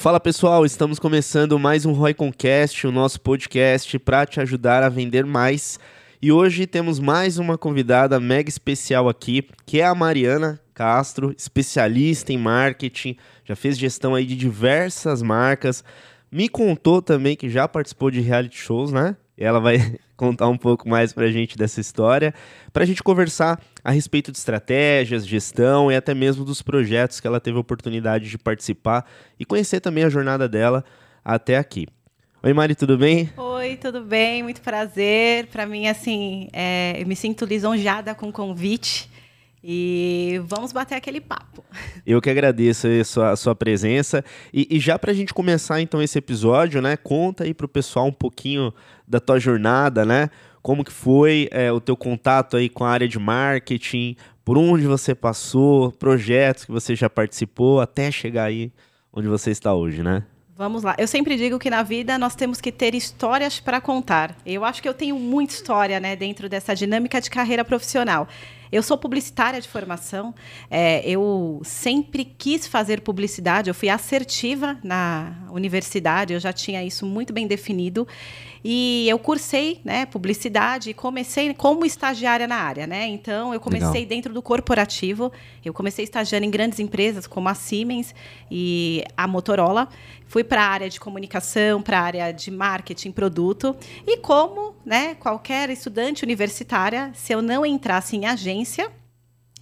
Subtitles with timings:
[0.00, 4.88] Fala pessoal, estamos começando mais um Roy Concast, o nosso podcast para te ajudar a
[4.88, 5.78] vender mais.
[6.22, 12.32] E hoje temos mais uma convidada mega especial aqui, que é a Mariana Castro, especialista
[12.32, 15.84] em marketing, já fez gestão aí de diversas marcas.
[16.32, 19.14] Me contou também que já participou de reality shows, né?
[19.44, 22.34] Ela vai contar um pouco mais para a gente dessa história,
[22.72, 27.26] para a gente conversar a respeito de estratégias, gestão e até mesmo dos projetos que
[27.26, 29.04] ela teve a oportunidade de participar
[29.38, 30.84] e conhecer também a jornada dela
[31.24, 31.86] até aqui.
[32.42, 33.28] Oi, Mari, tudo bem?
[33.36, 34.42] Oi, tudo bem?
[34.42, 35.46] Muito prazer.
[35.48, 39.09] Para mim, assim, é, eu me sinto lisonjeada com o convite.
[39.62, 41.62] E vamos bater aquele papo.
[42.06, 44.24] Eu que agradeço a sua, a sua presença.
[44.52, 46.96] E, e já para a gente começar então esse episódio, né?
[46.96, 48.72] Conta aí para o pessoal um pouquinho
[49.06, 50.30] da tua jornada, né?
[50.62, 54.86] Como que foi é, o teu contato aí com a área de marketing, por onde
[54.86, 58.72] você passou, projetos que você já participou, até chegar aí
[59.12, 60.24] onde você está hoje, né?
[60.56, 60.94] Vamos lá.
[60.98, 64.36] Eu sempre digo que na vida nós temos que ter histórias para contar.
[64.44, 68.28] Eu acho que eu tenho muita história, né, dentro dessa dinâmica de carreira profissional.
[68.72, 70.34] Eu sou publicitária de formação,
[70.70, 77.04] é, eu sempre quis fazer publicidade, eu fui assertiva na universidade, eu já tinha isso
[77.04, 78.06] muito bem definido.
[78.62, 82.86] E eu cursei né, publicidade e comecei como estagiária na área.
[82.86, 83.06] Né?
[83.06, 84.06] Então, eu comecei Legal.
[84.06, 85.32] dentro do corporativo.
[85.64, 88.14] Eu comecei estagiando em grandes empresas como a Siemens
[88.50, 89.88] e a Motorola.
[90.26, 93.74] Fui para a área de comunicação, para a área de marketing, produto.
[94.06, 98.59] E como né, qualquer estudante universitária, se eu não entrasse em agência,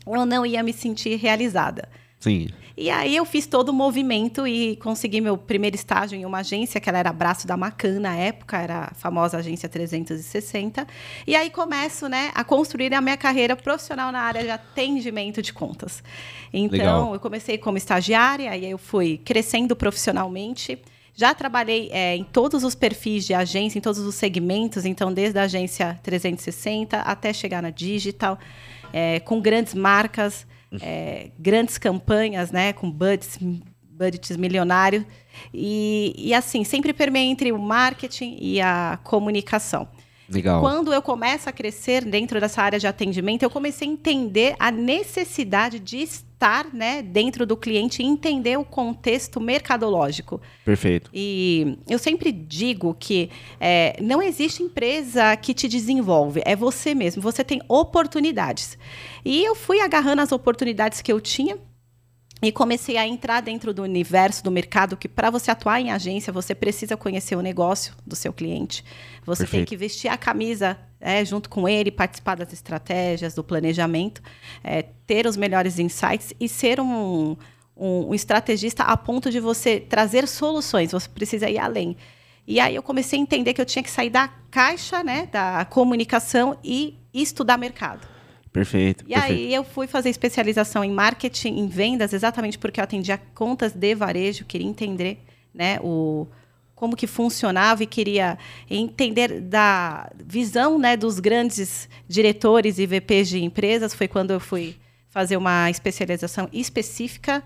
[0.06, 1.88] eu não ia me sentir realizada.
[2.20, 2.48] Sim.
[2.76, 6.80] E aí eu fiz todo o movimento e consegui meu primeiro estágio em uma agência,
[6.80, 10.86] que ela era braço da Macan na época, era a famosa agência 360.
[11.26, 15.52] E aí começo, né, a construir a minha carreira profissional na área de atendimento de
[15.52, 16.04] contas.
[16.52, 17.14] Então, Legal.
[17.14, 20.80] eu comecei como estagiária, aí eu fui crescendo profissionalmente.
[21.14, 25.36] Já trabalhei é, em todos os perfis de agência, em todos os segmentos, então desde
[25.40, 28.38] a agência 360 até chegar na digital,
[28.92, 30.46] é, com grandes marcas,
[30.80, 33.38] é, grandes campanhas, né, com budgets,
[33.82, 35.04] budgets milionários.
[35.52, 39.88] E, e assim, sempre permeia entre o marketing e a comunicação.
[40.28, 40.60] Legal.
[40.60, 44.70] Quando eu começo a crescer dentro dessa área de atendimento, eu comecei a entender a
[44.70, 46.27] necessidade de estar
[46.72, 50.40] né, dentro do cliente e entender o contexto mercadológico.
[50.64, 51.10] Perfeito.
[51.12, 57.20] E eu sempre digo que é, não existe empresa que te desenvolve, é você mesmo.
[57.22, 58.78] Você tem oportunidades.
[59.24, 61.58] E eu fui agarrando as oportunidades que eu tinha
[62.40, 66.32] e comecei a entrar dentro do universo do mercado que para você atuar em agência
[66.32, 68.84] você precisa conhecer o negócio do seu cliente
[69.24, 69.62] você Perfeito.
[69.62, 74.22] tem que vestir a camisa é, junto com ele participar das estratégias do planejamento
[74.62, 77.36] é, ter os melhores insights e ser um,
[77.76, 81.96] um, um estrategista a ponto de você trazer soluções você precisa ir além
[82.46, 85.64] e aí eu comecei a entender que eu tinha que sair da caixa né da
[85.64, 88.06] comunicação e estudar mercado
[88.50, 89.04] Perfeito.
[89.06, 89.32] E perfeito.
[89.32, 93.94] aí eu fui fazer especialização em marketing, em vendas, exatamente porque eu atendia contas de
[93.94, 95.22] varejo, queria entender
[95.54, 96.26] né, o,
[96.78, 98.38] como que funcionava e queria
[98.70, 103.92] entender da visão né, dos grandes diretores e VPs de empresas.
[103.92, 104.76] Foi quando eu fui
[105.10, 107.42] fazer uma especialização específica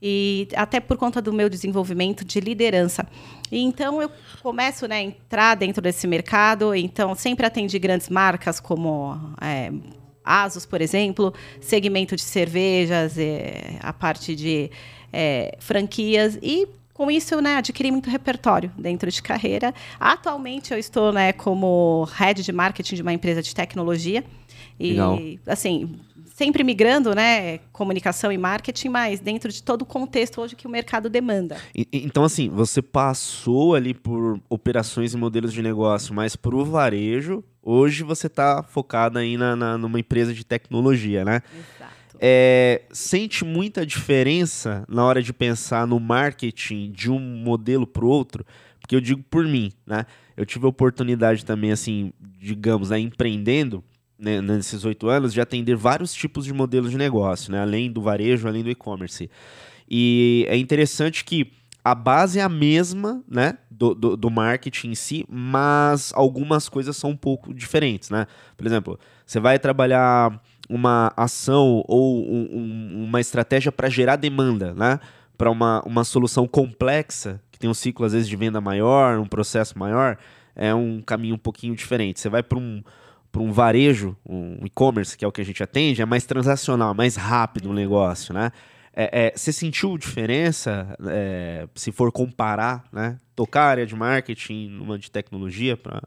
[0.00, 3.04] e até por conta do meu desenvolvimento de liderança.
[3.50, 4.08] E então eu
[4.40, 6.72] começo né, a entrar dentro desse mercado.
[6.72, 9.72] Então sempre atendi grandes marcas como é,
[10.24, 14.70] Asus, por exemplo, segmento de cervejas, é, a parte de
[15.12, 19.74] é, franquias e com isso eu né, adquiri muito repertório dentro de carreira.
[20.00, 24.24] Atualmente eu estou né, como head de marketing de uma empresa de tecnologia
[24.80, 25.18] e Legal.
[25.46, 26.00] assim
[26.34, 30.70] sempre migrando, né, comunicação e marketing, mas dentro de todo o contexto hoje que o
[30.70, 31.58] mercado demanda.
[31.74, 36.62] E, então, assim, você passou ali por operações e modelos de negócio, mas para o
[36.62, 41.42] varejo, hoje você está focada aí na, na, numa empresa de tecnologia, né?
[41.54, 41.95] Exato.
[42.20, 48.08] É, sente muita diferença na hora de pensar no marketing de um modelo para o
[48.08, 48.44] outro?
[48.80, 50.06] Porque eu digo por mim, né?
[50.36, 53.82] Eu tive a oportunidade também, assim, digamos, né, empreendendo,
[54.18, 58.00] né, nesses oito anos, de atender vários tipos de modelos de negócio, né, além do
[58.00, 59.30] varejo, além do e-commerce.
[59.88, 61.50] E é interessante que
[61.86, 66.96] a base é a mesma, né, do, do, do, marketing em si, mas algumas coisas
[66.96, 68.26] são um pouco diferentes, né?
[68.56, 74.74] Por exemplo, você vai trabalhar uma ação ou um, um, uma estratégia para gerar demanda,
[74.74, 75.00] né?
[75.36, 79.26] Para uma, uma solução complexa, que tem um ciclo às vezes de venda maior, um
[79.26, 80.16] processo maior,
[80.54, 82.20] é um caminho um pouquinho diferente.
[82.20, 82.82] Você vai para um
[83.30, 86.94] para um varejo, um e-commerce, que é o que a gente atende, é mais transacional,
[86.94, 88.50] mais rápido o negócio, né?
[88.94, 93.20] É, é, você sentiu diferença, é, se for comparar, né?
[93.34, 96.02] Tocar área de marketing numa de tecnologia para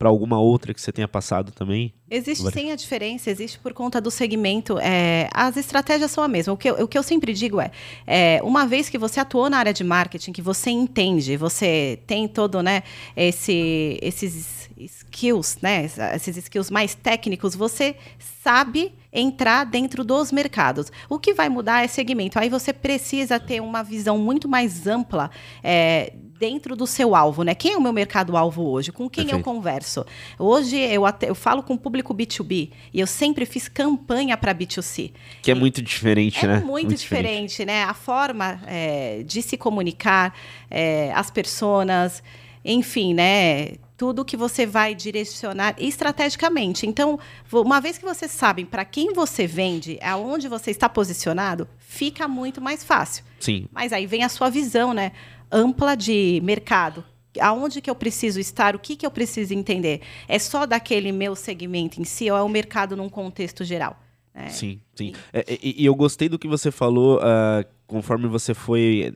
[0.00, 1.92] para alguma outra que você tenha passado também?
[2.10, 4.78] Existe sim a diferença, existe por conta do segmento.
[4.78, 6.54] É, as estratégias são a mesma.
[6.54, 7.70] O que, eu, o que eu sempre digo é,
[8.06, 12.26] é, uma vez que você atuou na área de marketing, que você entende, você tem
[12.26, 12.82] todo né,
[13.14, 17.94] esse, esses skills, né, esses skills mais técnicos, você
[18.42, 20.90] sabe entrar dentro dos mercados.
[21.10, 22.38] O que vai mudar é segmento.
[22.38, 25.30] Aí você precisa ter uma visão muito mais ampla
[25.62, 27.54] é, dentro do seu alvo, né?
[27.54, 28.90] Quem é o meu mercado-alvo hoje?
[28.90, 29.46] Com quem Perfeito.
[29.46, 30.06] eu converso?
[30.38, 34.54] Hoje eu, até, eu falo com o público B2B e eu sempre fiz campanha para
[34.54, 35.12] B2C.
[35.42, 36.54] Que é muito diferente, é né?
[36.54, 37.84] É muito, muito diferente, diferente, né?
[37.84, 40.34] A forma é, de se comunicar,
[40.70, 42.22] é, as pessoas,
[42.64, 43.74] enfim, né?
[43.98, 46.86] Tudo que você vai direcionar estrategicamente.
[46.86, 47.18] Então,
[47.52, 52.62] uma vez que vocês sabem para quem você vende, aonde você está posicionado, fica muito
[52.62, 53.24] mais fácil.
[53.38, 53.66] Sim.
[53.70, 55.12] Mas aí vem a sua visão, né?
[55.50, 57.04] Ampla de mercado.
[57.40, 58.74] Aonde que eu preciso estar?
[58.74, 60.00] O que, que eu preciso entender?
[60.26, 64.00] É só daquele meu segmento em si ou é o mercado num contexto geral?
[64.34, 64.48] É.
[64.48, 65.12] Sim, sim.
[65.32, 69.12] É, e, e, eu gostei do que você falou uh, conforme você foi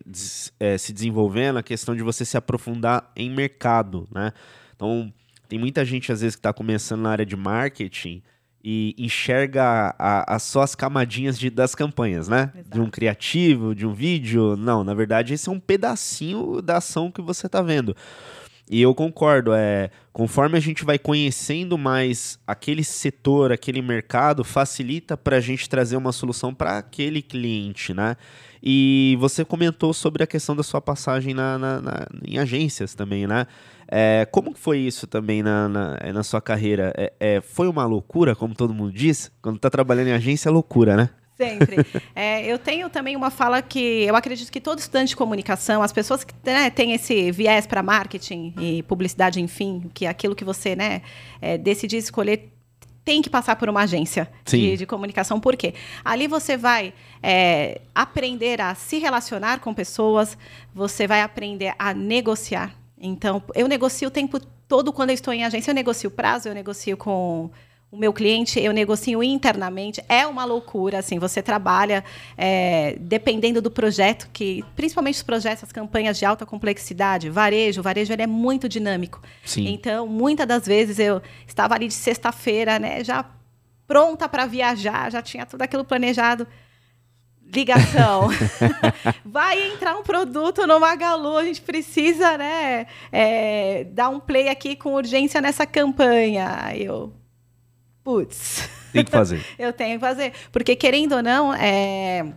[0.58, 4.32] é, se desenvolvendo, a questão de você se aprofundar em mercado, né?
[4.74, 5.12] Então,
[5.48, 8.22] tem muita gente, às vezes, que está começando na área de marketing
[8.64, 12.50] e enxerga a, a, só as camadinhas de, das campanhas, né?
[12.54, 12.70] Exato.
[12.70, 14.56] De um criativo, de um vídeo.
[14.56, 17.94] Não, na verdade, esse é um pedacinho da ação que você está vendo.
[18.70, 25.14] E eu concordo, é, conforme a gente vai conhecendo mais aquele setor, aquele mercado, facilita
[25.18, 28.16] para a gente trazer uma solução para aquele cliente, né?
[28.62, 33.26] E você comentou sobre a questão da sua passagem na, na, na em agências também,
[33.26, 33.46] né?
[33.88, 36.92] É, como foi isso também na, na, na sua carreira?
[36.96, 39.30] É, é, foi uma loucura, como todo mundo diz?
[39.42, 41.10] Quando está trabalhando em agência, é loucura, né?
[41.36, 41.84] Sempre.
[42.16, 45.92] É, eu tenho também uma fala que eu acredito que todo estudante de comunicação, as
[45.92, 50.44] pessoas que né, têm esse viés para marketing e publicidade, enfim, que é aquilo que
[50.44, 51.02] você né,
[51.42, 52.52] é, decidir escolher
[53.04, 55.38] tem que passar por uma agência de, de, comunicação.
[55.38, 55.74] Por quê?
[56.04, 60.38] Ali você vai é, aprender a se relacionar com pessoas,
[60.72, 62.74] você vai aprender a negociar.
[63.06, 65.70] Então, eu negocio o tempo todo quando eu estou em agência.
[65.70, 67.50] Eu negocio prazo, eu negocio com
[67.90, 70.02] o meu cliente, eu negocio internamente.
[70.08, 72.02] É uma loucura, assim, você trabalha
[72.36, 77.84] é, dependendo do projeto, que principalmente os projetos, as campanhas de alta complexidade, varejo, o
[77.84, 79.22] varejo ele é muito dinâmico.
[79.44, 79.68] Sim.
[79.68, 83.24] Então, muitas das vezes eu estava ali de sexta-feira, né, já
[83.86, 86.48] pronta para viajar, já tinha tudo aquilo planejado.
[87.52, 88.28] Ligação.
[89.24, 94.76] Vai entrar um produto no Magalu, a gente precisa, né, é, dar um play aqui
[94.76, 96.72] com urgência nessa campanha.
[96.74, 97.12] Eu,
[98.02, 98.68] putz.
[98.92, 99.44] Tem que fazer.
[99.58, 100.32] eu tenho que fazer.
[100.52, 102.32] Porque, querendo ou não, é...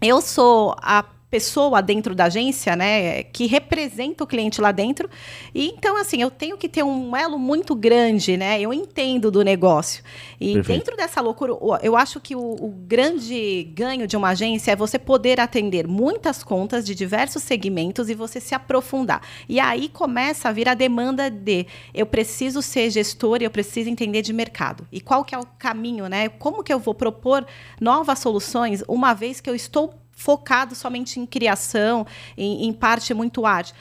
[0.00, 5.08] eu sou a pessoa dentro da agência, né, que representa o cliente lá dentro.
[5.54, 8.60] E então, assim, eu tenho que ter um elo muito grande, né?
[8.60, 10.04] Eu entendo do negócio.
[10.38, 10.78] E Perfeito.
[10.78, 14.98] dentro dessa loucura, eu acho que o, o, grande ganho de uma agência é você
[14.98, 19.22] poder atender muitas contas de diversos segmentos e você se aprofundar.
[19.48, 23.88] E aí começa a vir a demanda de eu preciso ser gestor e eu preciso
[23.88, 24.86] entender de mercado.
[24.92, 26.28] E qual que é o caminho, né?
[26.28, 27.46] Como que eu vou propor
[27.80, 32.06] novas soluções uma vez que eu estou focado somente em criação,
[32.36, 33.74] em, em parte muito arte.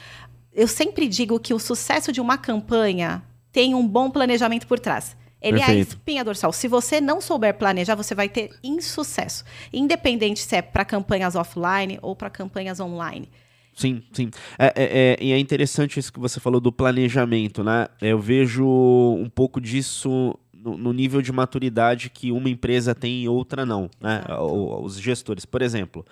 [0.53, 5.15] Eu sempre digo que o sucesso de uma campanha tem um bom planejamento por trás.
[5.41, 5.77] Ele Perfeito.
[5.77, 6.53] é a espinha dorsal.
[6.53, 9.43] Se você não souber planejar, você vai ter insucesso.
[9.73, 13.27] Independente se é para campanhas offline ou para campanhas online.
[13.73, 14.29] Sim, sim.
[14.59, 17.87] É, é, é, e é interessante isso que você falou do planejamento, né?
[18.01, 23.29] Eu vejo um pouco disso no, no, nível de maturidade que uma empresa tem e
[23.29, 24.23] outra não, né?
[24.39, 26.05] Os gestores, por exemplo,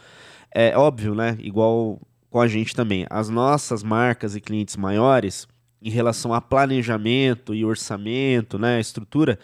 [0.52, 1.38] é óbvio, né?
[1.40, 5.48] Igual com a gente também, as nossas marcas e clientes maiores,
[5.82, 8.80] em relação a planejamento e orçamento, né?
[8.80, 9.40] Estrutura,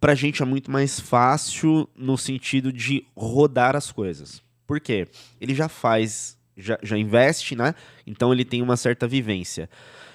[0.00, 4.42] para a gente é muito mais fácil no sentido de rodar as coisas.
[4.66, 5.06] Por quê?
[5.40, 7.74] Ele já faz, já, já investe, né?
[8.06, 9.70] Então ele tem uma certa vivência.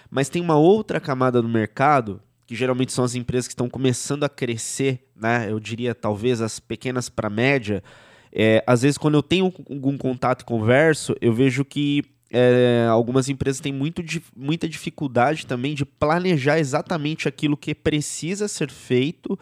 [0.10, 2.21] Mas tem uma outra camada do mercado
[2.51, 5.50] que geralmente são as empresas que estão começando a crescer, né?
[5.50, 7.81] Eu diria talvez as pequenas para média.
[8.29, 13.29] É, às vezes, quando eu tenho algum contato e converso, eu vejo que é, algumas
[13.29, 14.03] empresas têm muito,
[14.36, 19.39] muita dificuldade também de planejar exatamente aquilo que precisa ser feito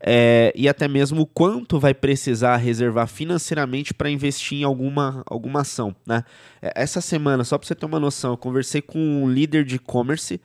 [0.00, 5.94] é, e até mesmo quanto vai precisar reservar financeiramente para investir em alguma, alguma ação.
[6.04, 6.24] Né?
[6.60, 9.76] É, essa semana, só para você ter uma noção, eu conversei com um líder de
[9.76, 10.40] e-commerce.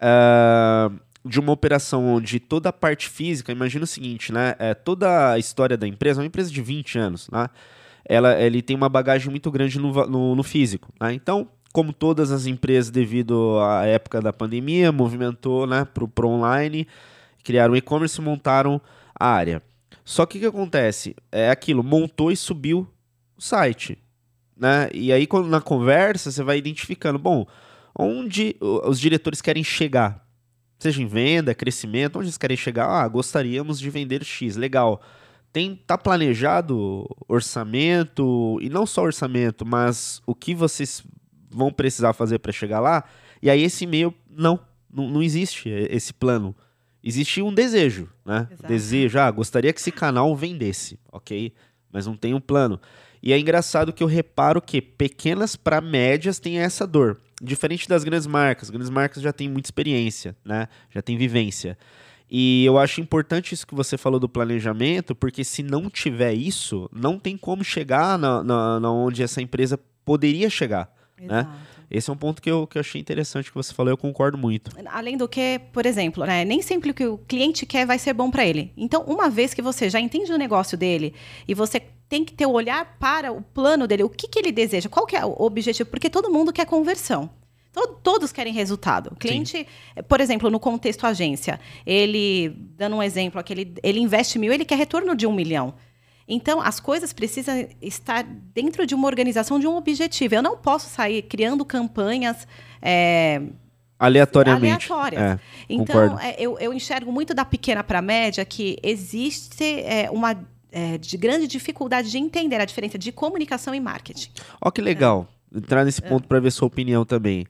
[0.00, 4.54] Uh, de uma operação onde toda a parte física, imagina o seguinte, né?
[4.58, 7.48] É, toda a história da empresa, uma empresa de 20 anos, né?
[8.04, 10.92] ela, ele tem uma bagagem muito grande no, no, no físico.
[11.00, 11.14] Né?
[11.14, 16.86] Então, como todas as empresas, devido à época da pandemia, movimentou né, para o online,
[17.42, 18.80] criaram e-commerce e montaram
[19.18, 19.62] a área.
[20.04, 21.16] Só que o que acontece?
[21.32, 22.86] É aquilo, montou e subiu
[23.36, 23.98] o site.
[24.56, 24.88] Né?
[24.92, 27.46] E aí, quando, na conversa, você vai identificando, bom,
[27.98, 30.23] onde os diretores querem chegar.
[30.84, 32.86] Seja em venda, crescimento, onde eles querem chegar?
[32.86, 35.00] Ah, gostaríamos de vender X, legal.
[35.50, 41.02] Tem, tá planejado orçamento, e não só orçamento, mas o que vocês
[41.50, 43.02] vão precisar fazer para chegar lá?
[43.40, 44.60] E aí esse e-mail, não,
[44.92, 46.54] não, não existe esse plano.
[47.02, 48.46] Existe um desejo, né?
[48.50, 48.68] Exato.
[48.68, 51.54] Desejo, ah, gostaria que esse canal vendesse, ok?
[51.90, 52.78] Mas não tem um plano.
[53.22, 57.22] E é engraçado que eu reparo que pequenas para médias têm essa dor.
[57.42, 58.70] Diferente das grandes marcas.
[58.70, 60.68] Grandes marcas já têm muita experiência, né?
[60.90, 61.76] Já têm vivência.
[62.30, 66.88] E eu acho importante isso que você falou do planejamento, porque se não tiver isso,
[66.92, 70.92] não tem como chegar na, na, na onde essa empresa poderia chegar.
[71.20, 71.48] Né?
[71.90, 74.36] Esse é um ponto que eu, que eu achei interessante que você falou, eu concordo
[74.36, 74.70] muito.
[74.86, 78.12] Além do que, por exemplo, né, nem sempre o que o cliente quer vai ser
[78.12, 78.72] bom para ele.
[78.76, 81.14] Então, uma vez que você já entende o negócio dele
[81.46, 84.52] e você tem que ter o olhar para o plano dele, o que, que ele
[84.52, 87.30] deseja, qual que é o objetivo, porque todo mundo quer conversão.
[88.04, 89.08] Todos querem resultado.
[89.08, 90.02] O cliente, Sim.
[90.08, 94.78] por exemplo, no contexto agência, ele, dando um exemplo, aquele, ele investe mil, ele quer
[94.78, 95.74] retorno de um milhão.
[96.26, 100.34] Então, as coisas precisam estar dentro de uma organização, de um objetivo.
[100.34, 102.48] Eu não posso sair criando campanhas.
[102.80, 103.42] É,
[103.98, 104.90] aleatoriamente.
[104.90, 105.22] Aleatórias.
[105.22, 105.38] É,
[105.68, 110.36] então, é, eu, eu, enxergo muito da pequena para a média que existe é, uma
[111.00, 114.28] de grande dificuldade de entender a diferença de comunicação e marketing.
[114.60, 115.28] Ó, que legal.
[115.54, 116.08] Entrar nesse é.
[116.08, 117.46] ponto para ver sua opinião também.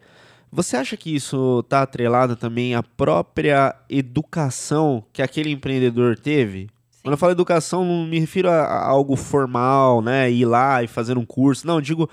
[0.53, 6.69] Você acha que isso está atrelado também à própria educação que aquele empreendedor teve?
[7.05, 10.31] Quando eu falo educação, não me refiro a, a, algo formal, né?
[10.31, 11.67] Ir lá e fazer um curso.
[11.67, 12.09] Não, eu digo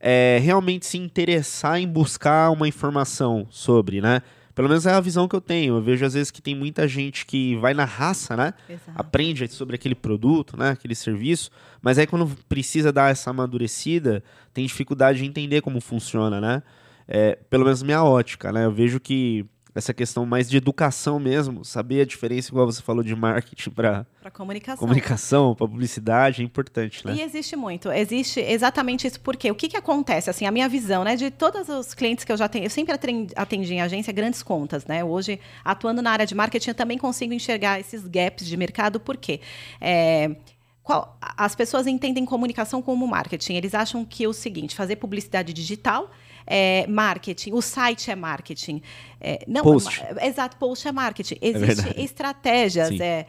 [0.00, 4.22] é, realmente se interessar em buscar uma informação sobre, né?
[4.54, 5.76] Pelo menos é a visão que eu tenho.
[5.76, 8.54] Eu vejo às vezes que tem muita gente que vai na raça, né?
[8.66, 8.92] Exato.
[8.94, 10.70] Aprende sobre aquele produto, né?
[10.70, 11.50] Aquele serviço.
[11.82, 16.62] Mas aí quando precisa dar essa amadurecida, tem dificuldade de entender como funciona, né?
[17.06, 18.64] É, pelo menos minha ótica, né?
[18.64, 23.02] Eu vejo que essa questão mais de educação mesmo, saber a diferença, igual você falou,
[23.02, 27.14] de marketing para comunicação, comunicação para publicidade, é importante, né?
[27.14, 31.04] E existe muito, existe exatamente isso, porque o que, que acontece, assim, a minha visão,
[31.04, 32.94] né, de todos os clientes que eu já tenho, eu sempre
[33.36, 37.32] atendi em agência grandes contas, né, hoje, atuando na área de marketing, eu também consigo
[37.32, 39.40] enxergar esses gaps de mercado, por quê?
[39.80, 40.34] É,
[40.82, 45.52] qual, as pessoas entendem comunicação como marketing, eles acham que é o seguinte, fazer publicidade
[45.52, 46.10] digital
[46.46, 48.82] é marketing, o site é marketing.
[49.20, 50.02] É, não, post.
[50.02, 51.36] É, exato, post é marketing.
[51.40, 52.98] É Existem é estratégias.
[52.98, 53.26] É,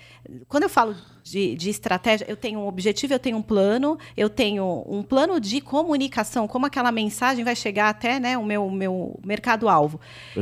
[0.47, 4.29] quando eu falo de, de, estratégia, eu tenho um objetivo, eu tenho um plano, eu
[4.29, 9.19] tenho um plano de comunicação, como aquela mensagem vai chegar até né, o meu, meu
[9.23, 9.99] mercado-alvo.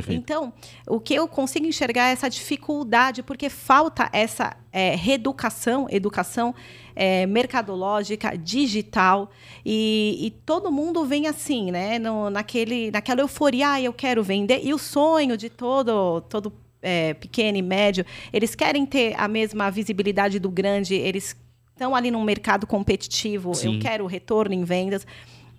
[0.08, 0.54] Então,
[0.88, 6.54] o que eu consigo enxergar é essa dificuldade, porque falta essa é, reeducação, educação
[7.00, 9.32] é, mercadológica, digital,
[9.66, 11.98] e, e, todo mundo vem assim, né?
[11.98, 16.52] No, naquele, naquela euforia, ah, eu quero vender, e o sonho de todo, todo
[16.82, 21.38] é, pequeno e médio, eles querem ter a mesma visibilidade do grande, eles
[21.72, 23.76] estão ali num mercado competitivo, Sim.
[23.76, 25.08] eu quero retorno em vendas.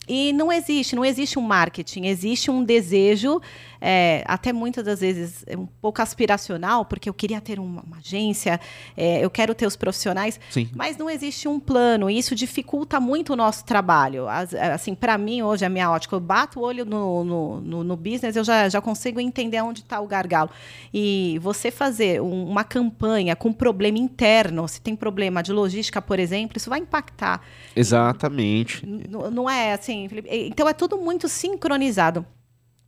[0.07, 3.41] E não existe, não existe um marketing, existe um desejo,
[3.81, 8.61] é, até muitas das vezes um pouco aspiracional, porque eu queria ter uma, uma agência,
[8.97, 10.69] é, eu quero ter os profissionais, Sim.
[10.75, 14.29] mas não existe um plano, e isso dificulta muito o nosso trabalho.
[14.29, 17.85] As, assim, para mim, hoje, a minha ótica, eu bato o olho no, no, no,
[17.85, 20.51] no business, eu já, já consigo entender onde está o gargalo.
[20.93, 26.19] E você fazer um, uma campanha com problema interno, se tem problema de logística, por
[26.19, 27.41] exemplo, isso vai impactar.
[27.75, 28.85] Exatamente.
[28.87, 30.29] Não, não é assim, Felipe.
[30.31, 32.25] Então é tudo muito sincronizado.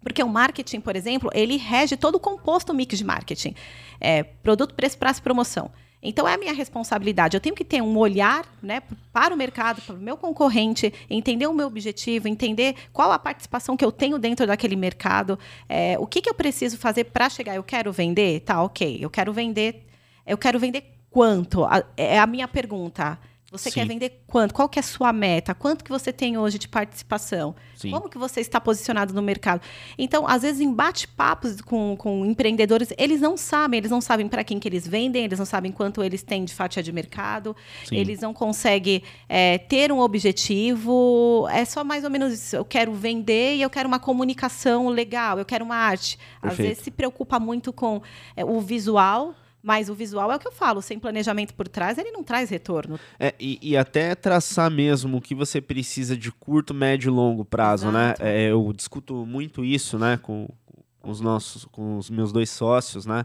[0.02, 3.54] Porque o marketing, por exemplo, ele rege todo o composto mix de marketing.
[4.00, 5.70] É, produto, preço, prazo promoção.
[6.02, 7.36] Então é a minha responsabilidade.
[7.36, 8.82] Eu tenho que ter um olhar né,
[9.12, 13.76] para o mercado, para o meu concorrente, entender o meu objetivo, entender qual a participação
[13.76, 17.54] que eu tenho dentro daquele mercado, é, o que, que eu preciso fazer para chegar.
[17.54, 18.40] Eu quero vender?
[18.40, 18.98] Tá, ok.
[19.00, 19.86] Eu quero vender.
[20.26, 21.64] Eu quero vender quanto?
[21.96, 23.16] É a minha pergunta.
[23.52, 23.80] Você Sim.
[23.80, 24.54] quer vender quanto?
[24.54, 25.54] Qual que é a sua meta?
[25.54, 27.54] Quanto que você tem hoje de participação?
[27.76, 27.90] Sim.
[27.90, 29.60] Como que você está posicionado no mercado?
[29.98, 34.42] Então, às vezes, em bate-papos com, com empreendedores, eles não sabem, eles não sabem para
[34.42, 37.54] quem que eles vendem, eles não sabem quanto eles têm de fatia de mercado,
[37.84, 37.96] Sim.
[37.96, 41.46] eles não conseguem é, ter um objetivo.
[41.52, 42.56] É só mais ou menos isso.
[42.56, 46.16] Eu quero vender e eu quero uma comunicação legal, eu quero uma arte.
[46.40, 46.52] Perfeito.
[46.52, 48.00] Às vezes se preocupa muito com
[48.34, 51.96] é, o visual, Mas o visual é o que eu falo, sem planejamento por trás,
[51.96, 52.98] ele não traz retorno.
[53.18, 57.44] É, e, e até traçar mesmo o que você precisa de curto, médio e longo
[57.44, 58.06] prazo, né?
[58.06, 58.22] Exato.
[58.24, 60.48] É, eu discuto muito isso, né, com,
[61.00, 63.24] com os nossos, com os meus dois sócios, né?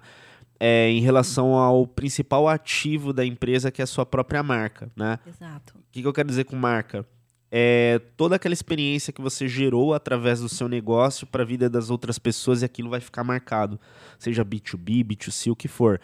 [0.59, 5.19] É, em relação ao principal ativo da empresa, que é a sua própria marca, né?
[5.27, 5.75] Exato.
[5.77, 7.05] O que, que eu quero dizer com marca?
[7.51, 11.89] É toda aquela experiência que você gerou através do seu negócio para a vida das
[11.89, 13.79] outras pessoas e aquilo vai ficar marcado,
[14.19, 15.99] seja B2B, B2C, o que for.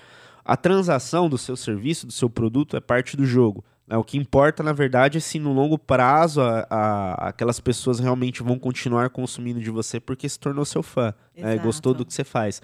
[0.45, 3.63] A transação do seu serviço, do seu produto, é parte do jogo.
[3.85, 3.97] né?
[3.97, 8.41] O que importa, na verdade, é se no longo prazo a- a- aquelas pessoas realmente
[8.41, 11.55] vão continuar consumindo de você porque se tornou seu fã, né?
[11.63, 12.61] Gostou do que você faz.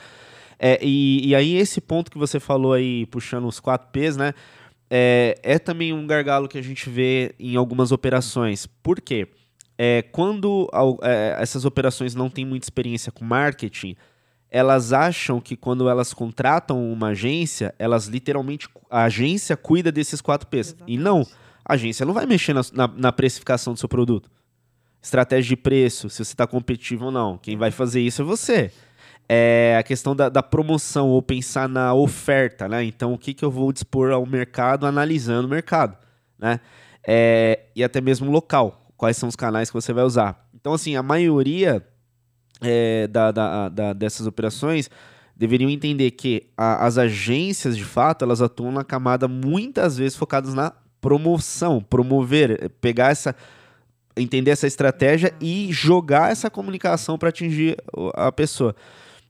[0.57, 4.33] É, e, e aí, esse ponto que você falou aí, puxando os 4 Ps, né?
[4.89, 8.65] É, é também um gargalo que a gente vê em algumas operações.
[8.65, 9.27] Por quê?
[9.77, 10.69] É, quando
[11.03, 13.96] é, essas operações não têm muita experiência com marketing,
[14.50, 18.67] elas acham que quando elas contratam uma agência, elas literalmente.
[18.89, 20.75] A agência cuida desses 4 Ps.
[20.88, 21.25] E não,
[21.63, 24.29] a agência não vai mexer na, na- na precificação do seu produto.
[25.01, 27.38] Estratégia de preço, se você está competitivo ou não.
[27.38, 28.72] Quem vai fazer isso é você.
[29.31, 32.83] É a questão da, da promoção ou pensar na oferta, né?
[32.83, 35.95] Então, o que, que eu vou dispor ao mercado analisando o mercado,
[36.38, 36.59] né?
[37.07, 38.88] É, e até mesmo local.
[38.98, 40.50] Quais são os canais que você vai usar.
[40.53, 41.86] Então, assim, a maioria
[42.62, 44.89] é, da, da- da- dessas operações
[45.38, 50.53] deveriam entender que a- as agências, de fato, elas atuam na camada muitas vezes focadas
[50.53, 53.33] na promoção, promover, pegar essa
[54.17, 57.77] entender essa estratégia e jogar essa comunicação para atingir
[58.15, 58.75] a pessoa.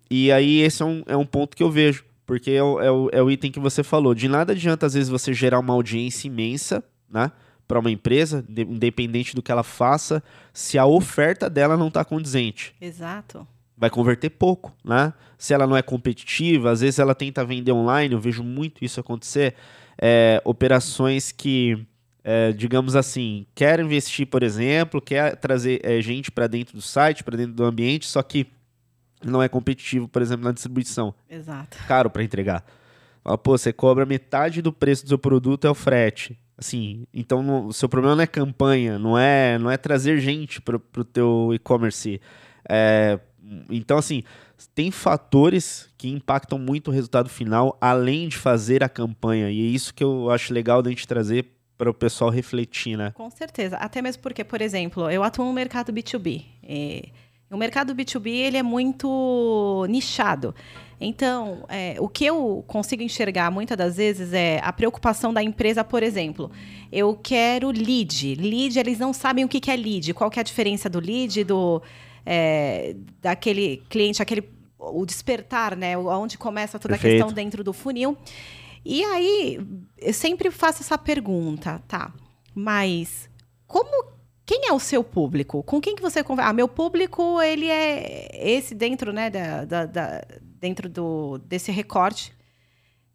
[0.10, 2.92] E aí esse é um, é um ponto que eu vejo, porque é o, é,
[2.92, 4.14] o, é o item que você falou.
[4.16, 7.32] De nada adianta, às vezes, você gerar uma audiência imensa, né?
[7.68, 12.04] Para uma empresa, de- independente do que ela faça, se a oferta dela não está
[12.04, 13.48] condizente Exato.
[13.78, 15.14] vai converter pouco, né?
[15.38, 19.00] Se ela não é competitiva, às vezes ela tenta vender online, eu vejo muito isso
[19.00, 19.54] acontecer.
[20.02, 21.78] É, operações que,
[22.24, 27.24] é, digamos assim, quer investir, por exemplo, quer trazer é, gente para dentro do site,
[27.24, 28.48] para dentro do ambiente, só que
[29.24, 31.14] não é competitivo, por exemplo, na distribuição.
[31.30, 31.78] Exato.
[31.88, 32.64] Caro para entregar.
[33.24, 36.38] Fala, pô, você cobra metade do preço do seu produto é o frete.
[36.58, 40.62] Assim, então não- o seu problema não é campanha, não é, não é trazer gente
[40.62, 42.20] para o teu e-commerce.
[42.68, 43.20] É,
[43.70, 44.24] então, assim,
[44.76, 49.50] tem fatores que impactam muito o resultado final, além de fazer a campanha.
[49.50, 51.46] E é isso que eu acho legal da gente trazer
[51.78, 53.12] para o pessoal refletir, né?
[53.12, 53.78] Com certeza.
[53.78, 56.44] Até mesmo porque, por exemplo, eu atuo no mercado B2B.
[56.62, 57.10] E
[57.52, 60.54] o mercado B2B ele é muito nichado.
[61.02, 65.84] Então, é, o que eu consigo enxergar muitas das vezes é a preocupação da empresa,
[65.84, 66.52] por exemplo.
[66.92, 68.36] Eu quero lead.
[68.36, 70.14] Lead, eles não sabem o que que é lead.
[70.14, 71.82] Qual que é a diferença do lead, do,
[72.26, 75.98] é, daquele cliente, aquele, o despertar, né?
[75.98, 77.14] Onde começa toda Perfeito.
[77.14, 78.18] a questão dentro do funil.
[78.84, 79.60] E aí,
[79.98, 82.14] eu sempre faço essa pergunta, tá?
[82.54, 83.30] Mas
[83.66, 84.19] como
[84.50, 85.62] quem é o seu público?
[85.62, 86.50] Com quem que você conversa?
[86.50, 90.24] Ah, meu público, ele é esse dentro, né, da, da- da-
[90.60, 92.34] dentro do, desse recorte.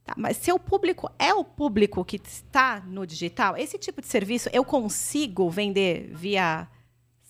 [0.05, 3.57] Tá, mas seu público é o público que está no digital?
[3.57, 6.68] Esse tipo de serviço eu consigo vender via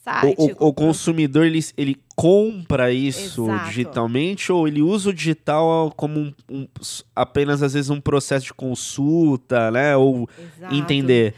[0.02, 0.36] site?
[0.38, 3.64] O, o- o consumidor, ele, ele compra isso Exato.
[3.68, 6.68] digitalmente ou ele usa o digital como um- um-
[7.16, 9.96] apenas, às vezes, um processo de consulta, né?
[9.96, 10.74] Ou Exato.
[10.74, 11.34] entender.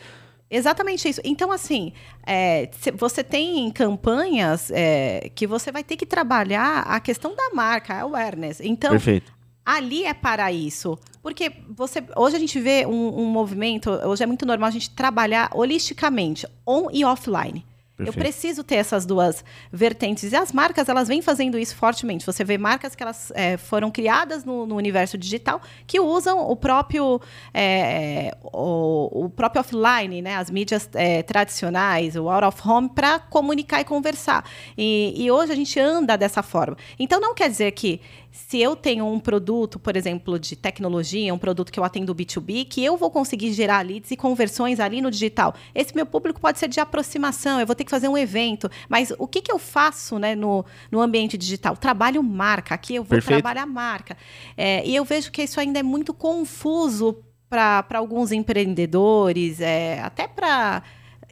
[0.51, 1.21] Exatamente isso.
[1.25, 1.93] Então, assim,
[2.25, 7.95] é, você tem campanhas é, que você vai ter que trabalhar a questão da marca,
[7.95, 8.61] a awareness.
[8.61, 9.33] Então, Perfeito.
[9.65, 10.99] ali é para isso.
[11.21, 14.91] Porque você, hoje a gente vê um, um movimento, hoje é muito normal a gente
[14.91, 17.67] trabalhar holisticamente, on e offline.
[17.99, 18.25] Eu Perfeito.
[18.25, 20.31] preciso ter essas duas vertentes.
[20.31, 22.27] E as marcas, elas vêm fazendo isso fortemente.
[22.27, 26.55] Você vê marcas que elas é, foram criadas no, no universo digital que usam o
[26.55, 27.19] próprio,
[27.55, 30.37] é, o, o próprio offline, né?
[30.37, 34.45] as mídias é, tradicionais, o out of home, para comunicar e conversar.
[34.77, 36.77] E, e hoje a gente anda dessa forma.
[36.99, 38.03] Então, não quer dizer que
[38.37, 42.69] se eu tenho um produto, por exemplo, de tecnologia, um produto que eu atendo B2B,
[42.69, 45.55] que eu vou conseguir gerar leads e conversões ali no digital.
[45.75, 48.71] Esse meu público pode ser de aproximação, eu vou ter que fazer um evento.
[48.89, 51.77] Mas o que, que eu faço né, no, no ambiente digital?
[51.77, 52.75] Trabalho marca.
[52.75, 53.41] Aqui eu vou Perfeito.
[53.41, 54.17] trabalhar marca.
[54.57, 60.29] É, e eu vejo que isso ainda é muito confuso para alguns empreendedores, é, até
[60.29, 60.83] para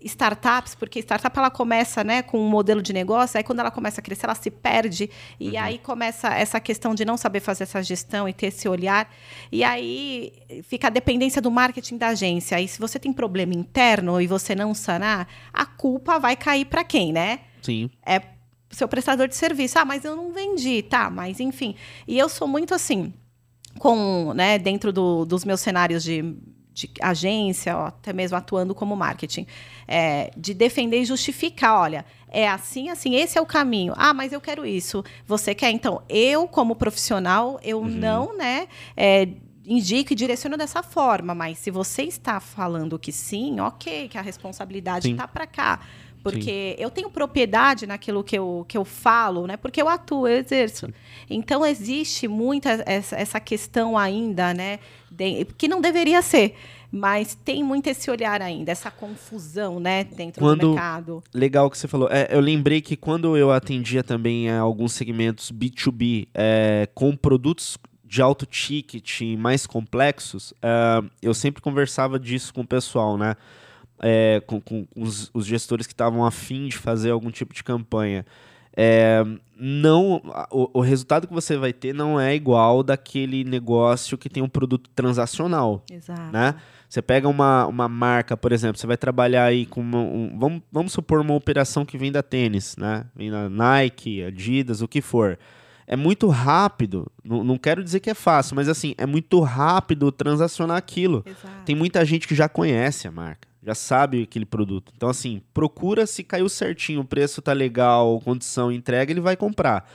[0.04, 4.00] startups, porque startup ela começa né, com um modelo de negócio, aí quando ela começa
[4.00, 7.82] a crescer, ela se perde, e aí começa essa questão de não saber fazer essa
[7.82, 9.12] gestão e ter esse olhar,
[9.50, 10.32] e aí
[10.64, 12.60] fica a dependência do marketing da agência.
[12.60, 16.84] E se você tem problema interno e você não sanar, a culpa vai cair para
[16.84, 17.40] quem, né?
[17.62, 17.90] Sim.
[18.04, 18.20] é
[18.70, 19.78] seu prestador de serviço.
[19.78, 21.74] Ah, mas eu não vendi, tá, mas enfim.
[22.06, 23.12] E eu sou muito assim.
[23.78, 26.22] com, né, dentro do, dos meus cenários de,
[26.74, 29.46] de agência, ó, até mesmo atuando como marketing,
[29.86, 33.94] é, de defender e justificar, olha, é assim, assim, esse é o caminho.
[33.96, 35.04] Ah, mas eu quero isso.
[35.24, 35.70] Você quer?
[35.70, 37.88] Então, eu, como profissional, eu uhum.
[37.88, 39.28] não, né, é,
[39.64, 44.20] indico e direciono dessa forma, mas se você está falando que sim, ok, que a
[44.20, 45.80] responsabilidade está para cá.
[46.24, 46.82] Porque Sim.
[46.82, 49.58] eu tenho propriedade naquilo que eu, que eu falo, né?
[49.58, 50.88] Porque eu atuo, eu exerço.
[51.28, 54.78] Então, existe muita essa, essa questão ainda, né?
[55.10, 56.56] De, que não deveria ser.
[56.90, 61.22] Mas tem muito esse olhar ainda, essa confusão, né, dentro quando, do mercado.
[61.34, 62.08] Legal que você falou.
[62.08, 67.76] É, eu lembrei que quando eu atendia também a alguns segmentos B2B é, com produtos
[68.04, 73.36] de alto ticket mais complexos, é, eu sempre conversava disso com o pessoal, né?
[74.06, 78.26] É, com, com os, os, gestores que estavam afim de fazer algum tipo de campanha.
[78.76, 79.24] É,
[79.56, 84.42] não o, o, resultado que você vai ter não é igual daquele negócio que tem
[84.42, 85.82] um produto transacional.
[85.90, 86.30] Exato.
[86.30, 86.54] Né?
[86.86, 90.62] Você pega uma, uma marca, por exemplo, você vai trabalhar aí com uma, um, vamos,
[90.70, 93.06] vamos supor uma operação que vem da tênis, né?
[93.16, 95.38] Vem da Nike, Adidas, o que for.
[95.86, 100.12] É muito rápido, não, não quero dizer que é fácil, mas assim, é muito rápido
[100.12, 101.24] transacionar aquilo.
[101.26, 101.64] Exato.
[101.64, 104.92] Tem muita gente que já conhece a marca já sabe aquele produto.
[104.94, 109.90] Então, assim, procura se caiu certinho, o preço tá legal, condição, entrega, ele vai comprar.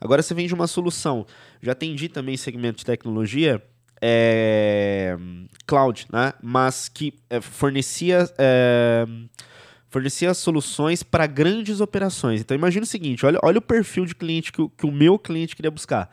[0.00, 1.24] Agora você vende uma solução.
[1.62, 3.62] Já atendi também segmento de tecnologia,
[4.02, 5.16] é,
[5.66, 6.34] cloud, né?
[6.42, 8.28] Mas que é, fornecia.
[8.36, 9.06] É,
[9.88, 12.40] fornecia soluções para grandes operações.
[12.40, 15.56] Então imagina o seguinte: olha, olha o perfil de cliente que, que o meu cliente
[15.56, 16.10] queria buscar.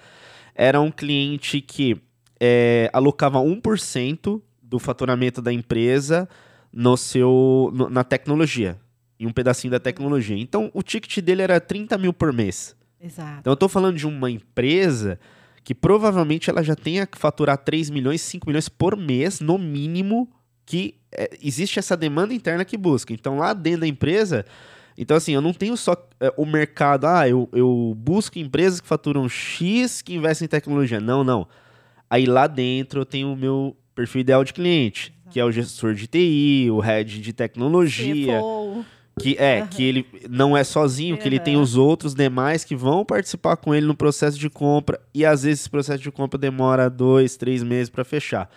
[0.56, 2.00] Era um cliente que
[2.40, 6.30] é, alocava 1% do faturamento da empresa
[6.72, 8.80] no seu, no, na tecnologia.
[9.20, 10.38] Em um pedacinho da tecnologia.
[10.38, 12.76] Então, o ticket dele era 30 mil por mês.
[13.00, 13.40] Exato.
[13.40, 15.20] Então, eu estou falando de uma empresa
[15.64, 20.28] que provavelmente ela já tenha que faturar 3 milhões, 5 milhões por mês, no mínimo,
[20.66, 23.14] que é, existe essa demanda interna que busca.
[23.14, 24.44] Então, lá dentro da empresa,
[24.98, 28.88] então assim, eu não tenho só é, o mercado, ah, eu, eu busco empresas que
[28.88, 31.00] faturam X que investem em tecnologia.
[31.00, 31.48] Não, não.
[32.10, 35.94] Aí lá dentro eu tenho o meu perfil ideal de cliente que é o gestor
[35.94, 38.38] de TI, o head de tecnologia.
[38.38, 38.86] CFO.
[39.20, 39.68] Que é, uhum.
[39.68, 41.22] que ele não é sozinho, uhum.
[41.22, 45.00] que ele tem os outros demais que vão participar com ele no processo de compra.
[45.14, 48.50] E às vezes esse processo de compra demora dois, três meses para fechar.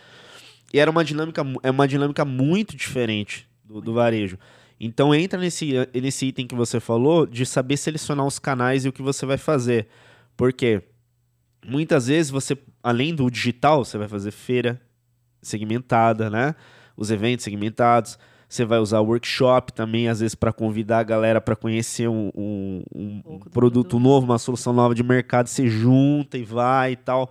[0.72, 4.38] E era uma dinâmica, é uma dinâmica muito diferente do, do varejo.
[4.78, 8.92] Então entra nesse, nesse item que você falou de saber selecionar os canais e o
[8.92, 9.88] que você vai fazer.
[10.36, 10.82] Porque
[11.66, 14.80] muitas vezes você, além do digital, você vai fazer feira,
[15.48, 16.54] segmentada, né?
[16.96, 18.18] Os eventos segmentados.
[18.48, 22.82] Você vai usar workshop também, às vezes, para convidar a galera para conhecer um, um,
[22.94, 25.48] um, um produto novo, uma solução nova de mercado.
[25.48, 27.30] Você junta e vai e tal.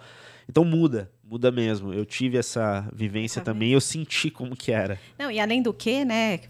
[0.50, 1.94] Então muda, muda mesmo.
[1.94, 5.00] Eu tive essa vivência tá também, eu senti como que era.
[5.18, 6.50] Não, e além do que, né, que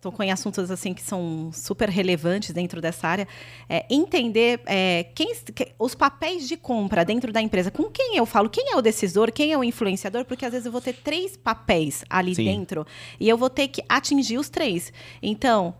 [0.00, 3.28] tocou em assuntos assim que são super relevantes dentro dessa área,
[3.68, 8.26] é, entender é, quem, que, os papéis de compra dentro da empresa, com quem eu
[8.26, 10.94] falo, quem é o decisor, quem é o influenciador, porque às vezes eu vou ter
[10.94, 12.44] três papéis ali Sim.
[12.44, 12.86] dentro
[13.18, 14.92] e eu vou ter que atingir os três.
[15.22, 15.74] Então,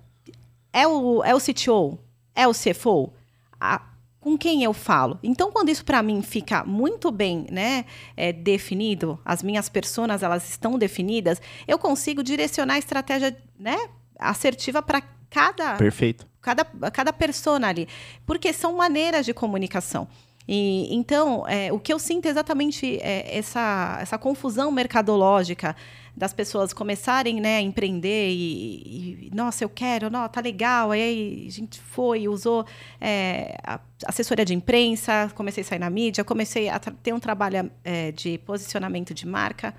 [0.72, 1.98] é o, é o CTO,
[2.34, 3.12] é o CFO,
[3.60, 3.80] a,
[4.26, 5.20] com quem eu falo.
[5.22, 7.84] Então, quando isso para mim fica muito bem né,
[8.16, 14.82] é, definido, as minhas personas elas estão definidas, eu consigo direcionar a estratégia né, assertiva
[14.82, 16.26] para cada perfeito.
[16.40, 17.88] cada cada persona ali.
[18.26, 20.08] Porque são maneiras de comunicação.
[20.48, 25.74] E então é, o que eu sinto é exatamente é essa essa confusão mercadológica
[26.16, 31.46] das pessoas começarem né, a empreender e, e nossa eu quero não tá legal aí
[31.46, 32.64] a gente foi usou
[32.98, 37.70] é, a assessoria de imprensa comecei a sair na mídia comecei a ter um trabalho
[37.84, 39.74] é, de posicionamento de marca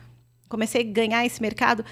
[0.48, 1.84] comecei a ganhar esse mercado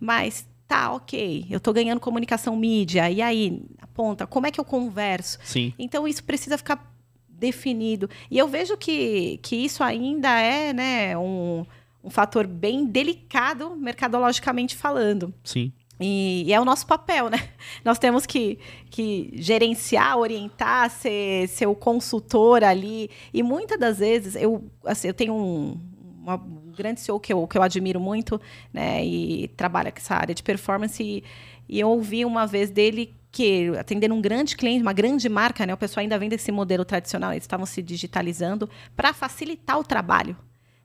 [0.00, 4.64] mas tá, ok, eu estou ganhando comunicação mídia, e aí, aponta, como é que eu
[4.64, 5.38] converso?
[5.44, 5.74] Sim.
[5.78, 6.90] Então, isso precisa ficar
[7.28, 8.08] definido.
[8.30, 11.66] E eu vejo que, que isso ainda é né, um,
[12.02, 15.34] um fator bem delicado, mercadologicamente falando.
[15.44, 15.70] Sim.
[16.00, 17.50] E, e, é o nosso papel, né?
[17.84, 18.58] Nós temos que,
[18.90, 23.10] que gerenciar, orientar, ser, ser o consultor ali.
[23.34, 25.78] E muitas das vezes, eu, assim, eu tenho um,
[26.22, 28.40] uma, um grande CEO que eu, que eu admiro muito,
[28.72, 29.04] né?
[29.04, 31.02] E trabalha com essa área de performance.
[31.02, 31.22] E,
[31.68, 35.72] e eu ouvi uma vez dele que, atendendo um grande cliente, uma grande marca, né?
[35.72, 40.36] O pessoal ainda vem desse modelo tradicional, eles estavam se digitalizando para facilitar o trabalho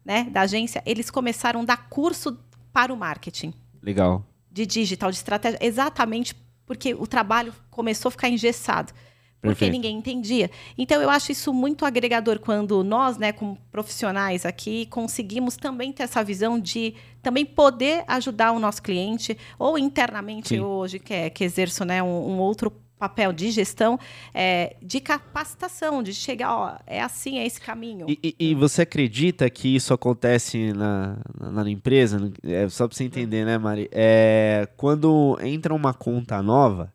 [0.05, 0.81] né, da agência.
[0.85, 2.39] Eles começaram a dar curso
[2.71, 3.53] para o marketing.
[3.83, 4.25] Legal.
[4.49, 6.33] De digital, de estratégia, exatamente
[6.65, 8.93] porque o trabalho começou a ficar engessado
[9.41, 9.71] porque Perfeito.
[9.73, 10.49] ninguém entendia.
[10.77, 16.03] Então eu acho isso muito agregador quando nós, né, como profissionais aqui, conseguimos também ter
[16.03, 20.59] essa visão de também poder ajudar o nosso cliente ou internamente Sim.
[20.61, 23.99] hoje que, é, que exerço, né, um, um outro papel de gestão,
[24.33, 28.07] é, de capacitação, de chegar, ó, é assim, é esse caminho.
[28.09, 32.31] E, e- e você acredita que isso acontece na, na, na empresa?
[32.43, 33.87] É, só pra você entender, né, Mari?
[33.91, 36.91] É, quando entra uma conta nova,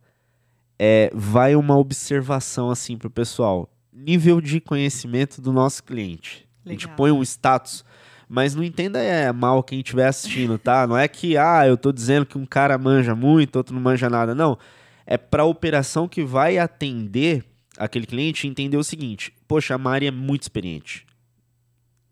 [0.85, 3.71] é, vai uma observação assim pro pessoal.
[3.93, 6.45] Nível de conhecimento do nosso cliente.
[6.67, 6.97] A gente Legal.
[6.97, 7.85] põe um status.
[8.29, 10.85] Mas não entenda é mal quem estiver assistindo, tá?
[10.85, 14.11] Não é que, ah, eu tô dizendo que um cara manja muito, outro não manja
[14.11, 14.35] nada.
[14.35, 14.59] Não.
[15.07, 17.45] É pra operação que vai atender
[17.79, 21.07] aquele cliente entender o seguinte: poxa, a Mari é muito experiente.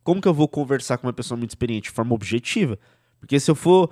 [0.05, 1.89] Como que eu vou conversar com uma pessoa muito experiente?
[1.89, 2.79] De forma objetiva.
[3.19, 3.91] Porque se eu for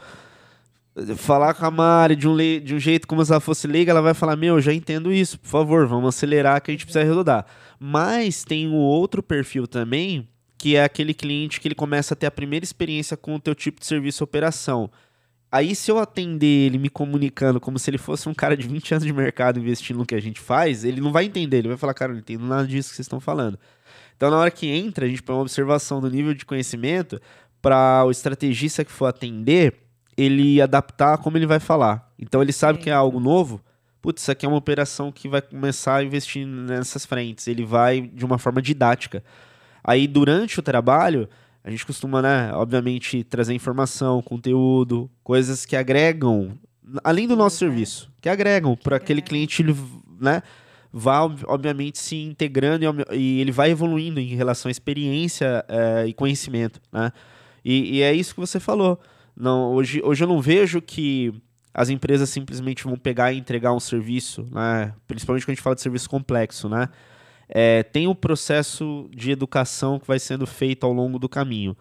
[1.17, 3.91] falar com a Mari de um, lei- de um jeito como se ela fosse leiga,
[3.91, 6.85] ela vai falar: Meu, eu já entendo isso, por favor, vamos acelerar que a gente
[6.85, 7.47] precisa arredondar.
[7.79, 12.27] Mas tem o outro perfil também, que é aquele cliente que ele começa a ter
[12.27, 14.91] a primeira experiência com o teu tipo de serviço operação.
[15.51, 18.93] Aí, se eu atender ele me comunicando como se ele fosse um cara de 20
[18.93, 21.59] anos de mercado investindo no que a gente faz, ele não vai entender.
[21.59, 23.59] Ele vai falar, cara, eu não entendo nada disso que vocês estão falando.
[24.15, 27.19] Então, na hora que entra, a gente põe uma observação do nível de conhecimento
[27.63, 29.75] para o estrategista que for atender,
[30.19, 32.13] ele adaptar como ele vai falar.
[32.19, 33.61] Então, ele sabe que é algo novo.
[34.03, 37.47] Putz, isso aqui é uma operação que vai começar a investir nessas frentes.
[37.47, 39.23] Ele vai de uma forma didática.
[39.85, 41.29] Aí, durante o trabalho,
[41.63, 46.59] a gente costuma, né, obviamente, trazer informação, conteúdo, coisas que agregam,
[47.05, 47.71] além do nosso Né?
[47.71, 49.77] serviço, que agregam para aquele cliente, ele,
[50.21, 50.43] né,
[50.93, 56.07] vá, ob- obviamente, se integrando e, e ele vai evoluindo em relação à experiência eh,
[56.09, 57.13] e conhecimento, né?
[57.65, 58.99] E, e é isso que você falou.
[59.39, 61.33] Não, hoje, hoje eu não vejo que
[61.73, 64.93] as empresas simplesmente vão pegar e entregar um serviço, né?
[65.07, 66.89] Principalmente quando a gente fala de serviço complexo, né?
[67.49, 71.77] É, tem um processo de educação que vai sendo feito ao longo do caminho.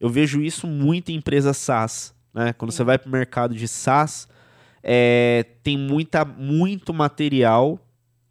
[0.00, 2.54] Eu vejo isso muito em empresas SaaS, né?
[2.54, 4.26] Quando você vai para o mercado de SaaS,
[4.82, 7.78] é, tem muita, muito material,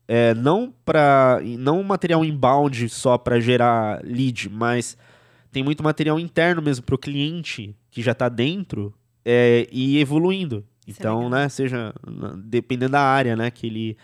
[0.07, 4.97] é, não para não material inbound só para gerar lead, mas
[5.51, 10.65] tem muito material interno mesmo para o cliente que já está dentro é, e evoluindo.
[10.87, 11.29] Isso é Então, legal.
[11.29, 11.93] né, seja
[12.43, 13.97] dependendo da área, né, que ele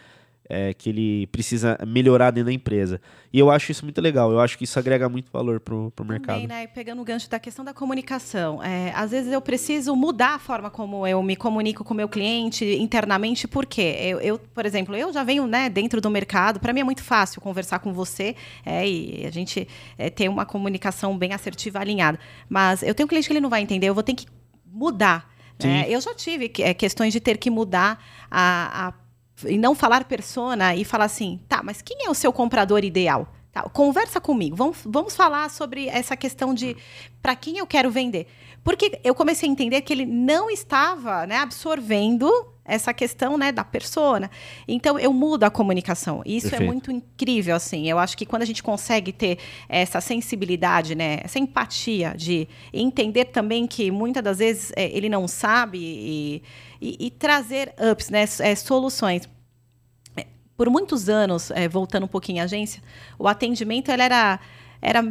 [0.49, 3.01] é, que ele precisa melhorar dentro da empresa.
[3.31, 4.31] E eu acho isso muito legal.
[4.31, 6.35] Eu acho que isso agrega muito valor pro, pro mercado.
[6.35, 8.63] Também, né, pegando o gancho da questão da comunicação.
[8.63, 12.07] É, às vezes eu preciso mudar a forma como eu me comunico com o meu
[12.07, 13.97] cliente internamente, por quê?
[13.99, 17.03] Eu, eu, por exemplo, eu já venho né, dentro do mercado, para mim é muito
[17.03, 22.19] fácil conversar com você é, e a gente é, ter uma comunicação bem assertiva, alinhada.
[22.47, 24.25] Mas eu tenho um cliente que ele não vai entender, eu vou ter que
[24.65, 25.29] mudar.
[25.63, 25.83] né?
[25.83, 25.91] Sim.
[25.91, 29.06] Eu já tive é, questões de ter que mudar a, a
[29.45, 33.27] e não falar persona e falar assim, tá, mas quem é o seu comprador ideal?
[33.51, 36.75] Tá, conversa comigo, vamos, vamos falar sobre essa questão de
[37.21, 38.27] para quem eu quero vender.
[38.63, 42.29] Porque eu comecei a entender que ele não estava né, absorvendo
[42.67, 44.29] essa questão né, da persona.
[44.67, 46.21] Então, eu mudo a comunicação.
[46.25, 46.63] Isso Perfeito.
[46.63, 47.89] é muito incrível, assim.
[47.89, 53.25] Eu acho que quando a gente consegue ter essa sensibilidade, né, essa empatia de entender
[53.25, 56.43] também que muitas das vezes é, ele não sabe e,
[56.81, 59.27] e- e trazer ups, né, é, soluções.
[60.15, 62.81] É, Por muitos anos, é, voltando um pouquinho à agência,
[63.19, 64.39] o atendimento era,
[64.81, 65.01] era,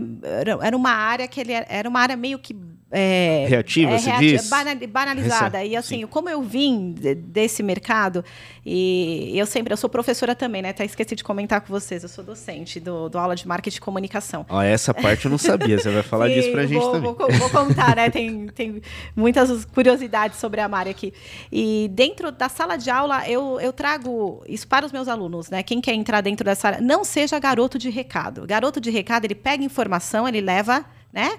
[0.62, 2.54] era- uma área que ele era uma área meio que
[2.90, 4.48] é, Reativa, é, se reati- diz?
[4.48, 5.58] bana- banalizada.
[5.58, 6.06] Rece- E assim, sim.
[6.06, 8.24] como eu vim de- desse mercado,
[8.64, 10.70] e eu sempre, eu sou professora também, né?
[10.70, 13.80] Até esqueci de comentar com vocês, eu sou docente do, do aula de marketing e
[13.80, 14.46] comunicação.
[14.48, 15.78] Ó, essa parte eu não sabia.
[15.78, 17.14] Você vai falar disso pra Sim, gente vou, também.
[17.14, 18.08] Vou, vou contar, né?
[18.08, 18.80] Tem, tem
[19.16, 21.12] muitas curiosidades sobre a Mari aqui.
[21.50, 25.62] E dentro da sala de aula, eu, eu trago isso para os meus alunos, né?
[25.62, 28.46] Quem quer entrar dentro dessa área, não seja garoto de recado.
[28.46, 31.32] Garoto de recado, ele pega informação, ele leva, né?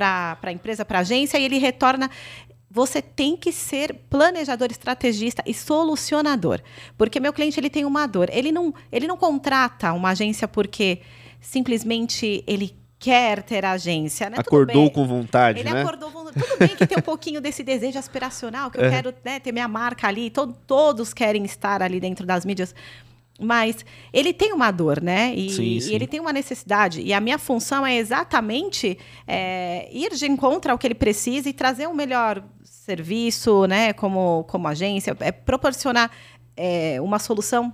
[0.00, 2.10] Para a empresa, para a agência, e ele retorna.
[2.72, 6.60] Você tem que ser planejador, estrategista e solucionador.
[6.96, 8.28] Porque meu cliente ele tem uma dor.
[8.32, 11.00] Ele não, ele não contrata uma agência porque
[11.40, 14.30] simplesmente ele quer ter agência.
[14.30, 14.36] Né?
[14.38, 15.82] Acordou com vontade, Ele né?
[15.82, 16.10] acordou.
[16.12, 18.90] com- Tudo bem que tem um pouquinho desse desejo aspiracional, que eu É.
[18.90, 22.72] quero né, ter minha marca ali, to- todos querem estar ali dentro das mídias.
[23.40, 25.34] Mas ele tem uma dor, né?
[25.34, 25.94] E, Sim, e sim.
[25.94, 27.00] ele tem uma necessidade.
[27.00, 31.52] E a minha função é exatamente é, ir de encontro ao que ele precisa e
[31.52, 33.92] trazer um melhor serviço, né?
[33.94, 36.10] Como, como agência, é proporcionar
[36.56, 37.72] é, uma solução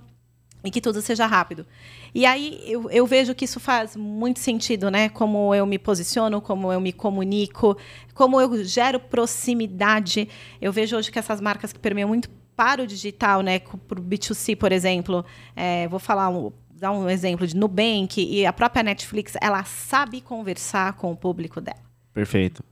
[0.63, 1.65] e que tudo seja rápido.
[2.13, 5.09] E aí eu, eu vejo que isso faz muito sentido, né?
[5.09, 7.77] Como eu me posiciono, como eu me comunico,
[8.13, 10.27] como eu gero proximidade.
[10.61, 13.59] Eu vejo hoje que essas marcas que permeiam muito para o digital, né?
[13.59, 15.23] Para o B2C, por exemplo,
[15.55, 20.21] é, vou falar um- dar um exemplo de Nubank e a própria Netflix, ela sabe
[20.21, 21.79] conversar com o público dela.
[22.13, 22.63] Perfeito.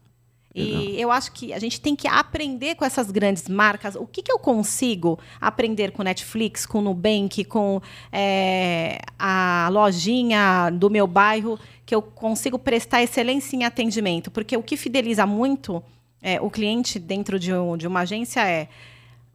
[0.58, 3.94] E eu acho que a gente tem que aprender com essas grandes marcas.
[3.94, 7.78] O que, que eu consigo aprender com Netflix, com Nubank, com
[8.10, 14.30] é, a lojinha do meu bairro, que eu consigo prestar excelência em atendimento?
[14.30, 15.82] Porque o que fideliza muito
[16.22, 18.68] é, o cliente dentro de, um, de uma agência é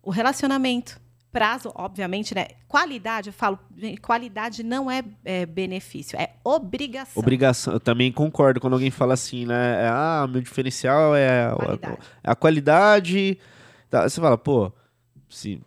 [0.04, 1.00] o relacionamento
[1.32, 2.48] prazo, obviamente, né?
[2.68, 3.58] Qualidade, eu falo,
[4.02, 7.22] qualidade não é, é, benefício, é obrigação.
[7.22, 9.86] Obrigação, eu também concordo quando alguém fala assim, né?
[9.86, 11.98] É, ah, meu diferencial é a qualidade.
[12.24, 13.38] A, a qualidade
[13.90, 14.72] tá, você fala, pô,
[15.30, 15.62] se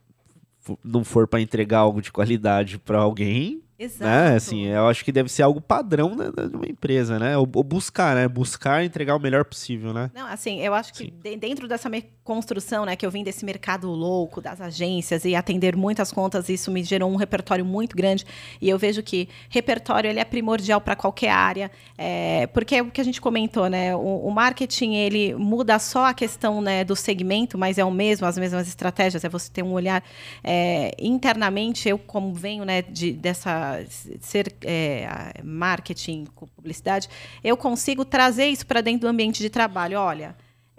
[0.82, 4.04] não for para entregar algo de qualidade para alguém, Exato.
[4.04, 4.36] Né?
[4.36, 7.36] Assim, eu acho que deve ser algo padrão né, de uma empresa, né?
[7.36, 8.28] Ou, ou, buscar, né?
[8.28, 10.10] Buscar entregar o melhor possível, né?
[10.14, 11.90] Não, assim, eu acho que de, dentro dessa
[12.22, 16.70] construção, né, que eu vim desse mercado louco das agências e atender muitas contas, isso
[16.70, 18.24] me gerou um repertório muito grande.
[18.60, 22.90] E eu vejo que repertório ele é primordial para qualquer área, é, porque é o
[22.90, 23.94] que a gente comentou, né?
[23.94, 28.26] O, o, marketing ele muda só a questão né, do segmento, mas é o mesmo,
[28.26, 29.24] as mesmas estratégias.
[29.24, 30.02] É você ter um olhar
[30.42, 31.88] é, internamente.
[31.88, 33.73] Eu como venho, né, de, dessa
[34.20, 37.08] ser é, marketing, publicidade,
[37.42, 39.98] eu consigo trazer isso para dentro do ambiente de trabalho.
[39.98, 40.36] Olha,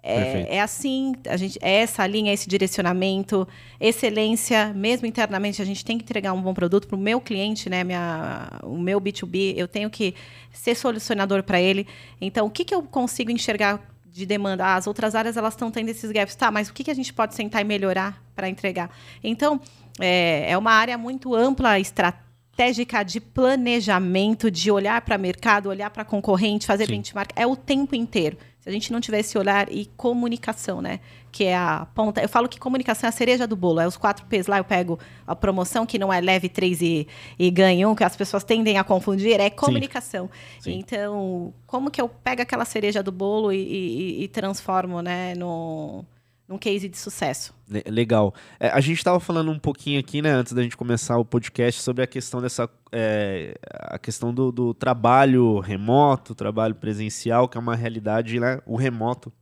[0.07, 3.47] é, é, assim, a gente, é essa linha, esse direcionamento,
[3.79, 7.71] excelência, mesmo internamente, a gente tem que entregar um bom produto para o meu cliente,
[7.71, 7.83] né?
[7.83, 10.13] Minha, o meu B2B, eu tenho que
[10.53, 11.87] ser solucionador para ele.
[12.21, 14.63] Então, o que, que eu consigo enxergar de demanda?
[14.63, 16.51] Ah, as outras áreas elas estão tendo esses gaps, tá?
[16.51, 18.95] Mas o que, que a gente pode sentar e melhorar para entregar?
[19.23, 19.59] Então,
[19.99, 22.24] é, é uma área muito ampla, estratégica
[22.55, 26.93] estratégica de planejamento, de olhar para o mercado, olhar para concorrente, fazer Sim.
[26.93, 28.37] benchmark, é o tempo inteiro.
[28.61, 30.99] Se a gente não tiver esse olhar e comunicação, né?
[31.31, 32.21] Que é a ponta.
[32.21, 33.79] Eu falo que comunicação é a cereja do bolo.
[33.79, 37.07] É os quatro P's lá, eu pego a promoção, que não é leve três e,
[37.37, 40.29] e ganhe um, que as pessoas tendem a confundir, é comunicação.
[40.59, 40.71] Sim.
[40.71, 40.79] Sim.
[40.79, 46.03] Então, como que eu pego aquela cereja do bolo e, e, e transformo, né, no
[46.47, 47.53] num case de sucesso.
[47.87, 48.33] Legal.
[48.59, 51.81] É, a gente estava falando um pouquinho aqui, né, antes da gente começar o podcast,
[51.81, 52.69] sobre a questão dessa.
[52.91, 58.61] É, a questão do, do, trabalho remoto, trabalho presencial, que é uma realidade, né?
[58.65, 59.33] O remoto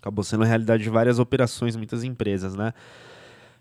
[0.00, 2.74] acabou sendo a realidade de várias operações, muitas empresas, né?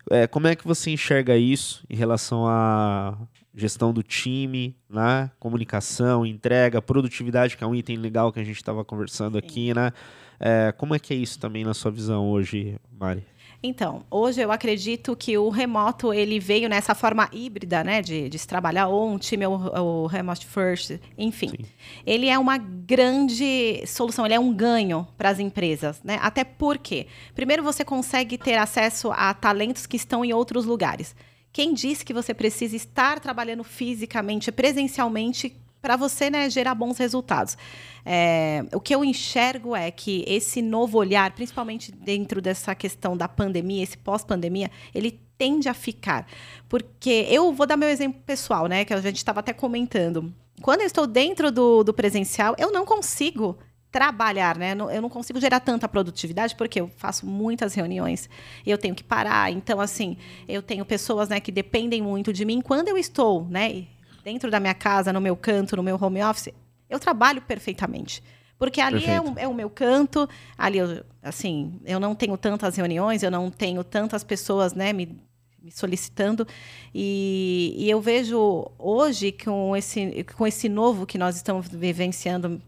[0.09, 3.17] É, como é que você enxerga isso em relação à
[3.53, 5.31] gestão do time, né?
[5.39, 9.45] Comunicação, entrega, produtividade, que é um item legal que a gente estava conversando Sim.
[9.45, 9.91] aqui, né?
[10.39, 13.23] É, como é que é isso também na sua visão hoje, Mari?
[13.67, 18.37] Então, hoje eu acredito que o remoto ele veio nessa forma híbrida, né, de, de
[18.37, 21.49] se trabalhar ou um time ou, ou remote first, enfim.
[21.49, 21.65] Sim.
[22.05, 26.19] Ele é uma grande solução, ele é um ganho para as empresas, né?
[26.21, 31.15] Até porque, primeiro você consegue ter acesso a talentos que estão em outros lugares.
[31.51, 37.55] Quem disse que você precisa estar trabalhando fisicamente, presencialmente para você né, gerar bons resultados.
[38.03, 43.27] É, o que eu enxergo é que esse novo olhar, principalmente dentro dessa questão da
[43.27, 46.25] pandemia, esse pós-pandemia, ele tende a ficar.
[46.67, 48.83] Porque eu vou dar meu exemplo pessoal, né?
[48.83, 50.33] Que a gente estava até comentando.
[50.59, 53.55] Quando eu estou dentro do, do presencial, eu não consigo
[53.91, 54.75] trabalhar, né?
[54.91, 58.27] Eu não consigo gerar tanta produtividade porque eu faço muitas reuniões
[58.65, 59.51] eu tenho que parar.
[59.51, 60.17] Então, assim,
[60.47, 62.59] eu tenho pessoas né, que dependem muito de mim.
[62.59, 63.85] Quando eu estou, né?
[64.25, 66.49] Dentro da minha casa, no meu canto, no meu home office,
[66.89, 68.23] eu trabalho perfeitamente.
[68.57, 72.75] Porque ali é, um, é, o meu canto, ali, eu, assim, eu não tenho tantas
[72.75, 75.15] reuniões, eu não tenho tantas pessoas, né, me,
[75.61, 76.47] me solicitando.
[76.93, 82.59] E, e, eu vejo hoje, com esse, com esse novo que nós estamos vivenciando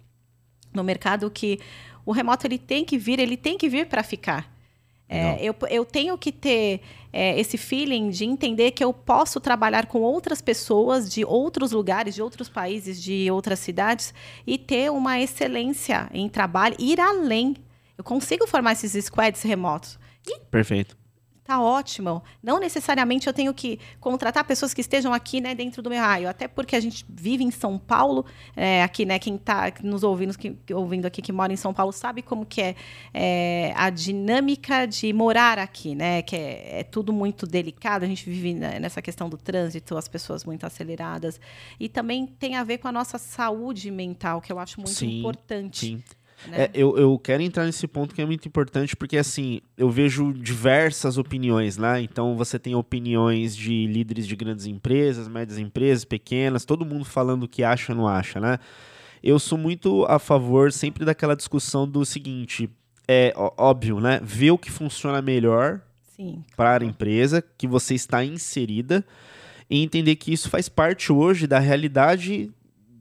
[0.72, 1.60] no mercado, que
[2.06, 4.57] o remoto ele tem que vir, ele tem que vir para ficar.
[5.10, 6.82] É, eu, eu tenho que ter
[7.14, 12.14] é, esse feeling de entender que eu posso trabalhar com outras pessoas de outros lugares,
[12.14, 14.14] de outros países, de outras cidades
[14.46, 17.56] e ter uma excelência em trabalho, ir além.
[17.98, 19.98] Eu consigo formar esses squads remotos.
[20.28, 20.98] E Perfeito.
[21.48, 22.22] Tá ótimo.
[22.44, 26.28] Não necessariamente eu tenho que contratar pessoas que estejam aqui, né, dentro do meu raio.
[26.28, 30.38] Até porque a gente vive em São Paulo, é, aqui, né, quem está nos ouvindo,
[30.38, 32.76] que, ouvindo aqui, que mora em São Paulo, sabe como que é,
[33.14, 36.22] é a dinâmica de morar aqui, né?
[36.22, 38.04] Que é, é tudo muito delicado.
[38.04, 41.40] A gente vive nessa questão do trânsito, as pessoas muito aceleradas.
[41.80, 45.20] E também tem a ver com a nossa saúde mental, que eu acho muito sim,
[45.20, 45.86] importante.
[45.86, 46.04] Sim.
[46.46, 46.64] Né?
[46.64, 50.34] É, eu, eu quero entrar nesse ponto que é muito importante, porque assim, eu vejo
[50.34, 51.94] diversas opiniões lá.
[51.94, 52.02] Né?
[52.02, 57.44] Então você tem opiniões de líderes de grandes empresas, médias empresas, pequenas, todo mundo falando
[57.44, 58.60] o que acha ou não acha, né?
[59.24, 62.70] Eu sou muito a favor sempre daquela discussão do seguinte:
[63.08, 64.20] é óbvio, né?
[64.24, 65.82] Ver o que funciona melhor
[66.56, 69.06] para a empresa que você está inserida
[69.70, 72.52] e entender que isso faz parte hoje da realidade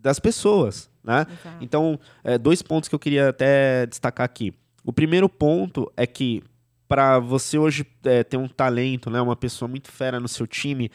[0.03, 0.91] das pessoas.
[1.07, 1.25] Né?
[1.61, 4.53] Então, é, dois pontos que eu queria até destacar aqui.
[4.85, 6.43] O primeiro ponto é que
[6.89, 10.91] para você hoje é, ter um talento, né, uma pessoa muito fera no seu time,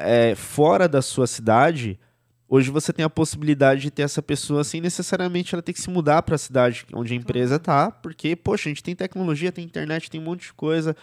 [0.00, 1.98] é, fora da sua cidade,
[2.48, 5.90] hoje você tem a possibilidade de ter essa pessoa sem necessariamente ela ter que se
[5.90, 9.64] mudar para a cidade onde a empresa está, porque, poxa, a gente tem tecnologia, tem
[9.64, 10.96] internet, tem um monte de coisa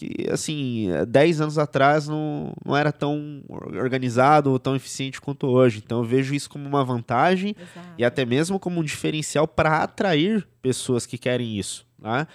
[0.00, 5.82] que, assim, 10 anos atrás não, não era tão organizado ou tão eficiente quanto hoje.
[5.84, 7.94] Então, eu vejo isso como uma vantagem Exato.
[7.98, 11.86] e até mesmo como um diferencial para atrair pessoas que querem isso.
[12.00, 12.26] Tá?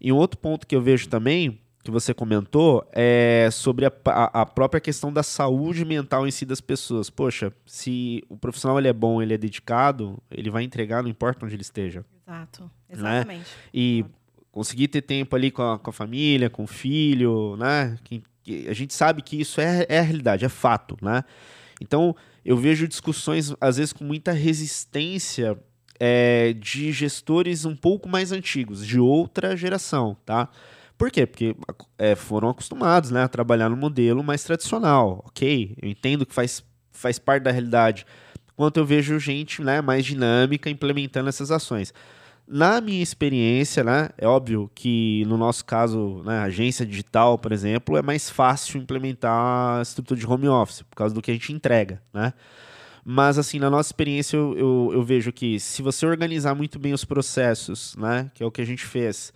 [0.00, 4.46] E um outro ponto que eu vejo também, que você comentou, é sobre a, a,
[4.46, 7.10] própria questão da saúde mental em si das pessoas.
[7.10, 11.44] Poxa, se o profissional ele é bom, ele é dedicado, ele vai entregar, não importa
[11.44, 12.02] onde ele esteja.
[12.26, 12.70] Exato, né?
[12.88, 13.40] exatamente.
[13.40, 13.44] Né?
[13.74, 14.04] E
[14.50, 17.96] conseguir ter tempo ali com a, com a família, com o filho, né?
[18.04, 21.24] Que, que a gente sabe que isso é, é a realidade, é fato, né?
[21.80, 25.58] Então, eu vejo discussões, às vezes, com muita resistência
[25.98, 30.48] é, de gestores um pouco mais antigos, de outra geração, tá?
[30.96, 31.26] Por quê?
[31.26, 31.56] Porque
[31.96, 35.74] é, foram acostumados né, a trabalhar no modelo mais tradicional, ok?
[35.80, 38.04] Eu entendo que faz, faz parte da realidade.
[38.52, 41.94] Enquanto eu vejo gente né, mais dinâmica implementando essas ações.
[42.52, 47.96] Na minha experiência, né, é óbvio que no nosso caso, né, agência digital, por exemplo,
[47.96, 51.52] é mais fácil implementar a estrutura de home office, por causa do que a gente
[51.52, 52.32] entrega, né?
[53.04, 56.92] Mas, assim, na nossa experiência, eu, eu, eu vejo que se você organizar muito bem
[56.92, 59.32] os processos, né, que é o que a gente fez,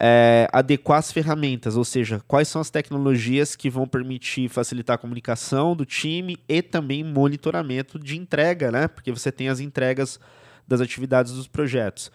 [0.00, 4.98] é, adequar as ferramentas, ou seja, quais são as tecnologias que vão permitir facilitar a
[4.98, 8.88] comunicação do time e também monitoramento de entrega, né?
[8.88, 10.18] Porque você tem as entregas
[10.66, 12.10] das atividades dos projetos.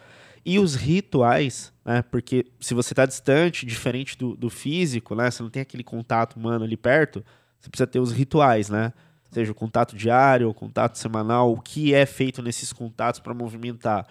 [0.45, 2.01] E os rituais, né?
[2.01, 5.29] Porque se você está distante, diferente do, do físico, né?
[5.29, 7.23] Você não tem aquele contato humano ali perto,
[7.59, 8.93] você precisa ter os rituais, né?
[9.31, 14.07] Seja o contato diário, o contato semanal, o que é feito nesses contatos para movimentar.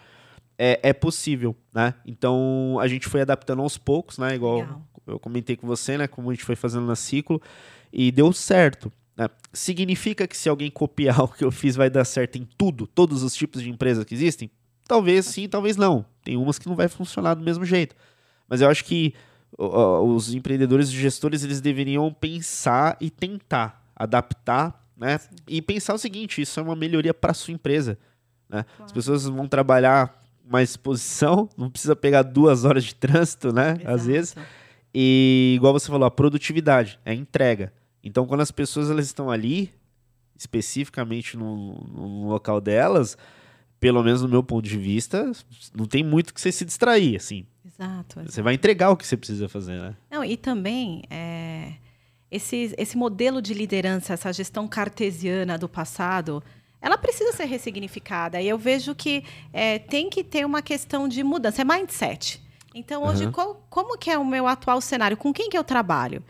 [0.61, 1.95] É, é, possível, né?
[2.05, 4.35] Então a gente foi adaptando aos poucos, né?
[4.35, 4.83] Igual Legal.
[5.07, 6.09] eu comentei com você, né?
[6.09, 7.41] Como a gente foi fazendo na ciclo
[7.93, 8.91] e deu certo.
[9.17, 9.29] Né?
[9.53, 13.23] Significa que se alguém copiar o que eu fiz vai dar certo em tudo, todos
[13.23, 14.51] os tipos de empresas que existem?
[14.87, 16.05] Talvez sim, talvez não.
[16.29, 17.97] Tem umas que não vai funcionar do mesmo jeito.
[18.47, 19.15] Mas eu acho que
[19.59, 25.17] uh, os empreendedores e gestores eles deveriam pensar e tentar adaptar, né?
[25.17, 25.29] Sim.
[25.49, 27.99] E pensar o seguinte: isso é uma melhoria para sua empresa.
[28.47, 28.63] Né?
[28.63, 28.85] Claro.
[28.85, 33.77] As pessoas vão trabalhar mais exposição, não precisa pegar duas horas de trânsito, né?
[33.81, 33.91] Exato.
[33.91, 34.37] Às vezes.
[34.93, 37.73] E igual você falou, a produtividade, é a entrega.
[38.05, 39.73] Então, quando as pessoas elas estão ali,
[40.37, 43.17] especificamente no, no local delas,
[43.81, 45.31] pelo menos no meu ponto de vista,
[45.75, 47.47] não tem muito que você se distrair, assim.
[47.65, 48.21] Exato.
[48.25, 49.97] Você vai entregar o que você precisa fazer, né?
[50.11, 51.75] Não, e também é,
[52.31, 56.43] esse, esse modelo de liderança, essa gestão cartesiana do passado,
[56.81, 58.41] ela precisa ser ressignificada.
[58.41, 62.43] E eu vejo que é, tem que ter uma questão de mudança, é mindset.
[62.75, 63.33] Então, hoje, uhum.
[63.33, 65.17] qual, como que é o meu atual cenário?
[65.17, 66.23] Com quem que eu trabalho?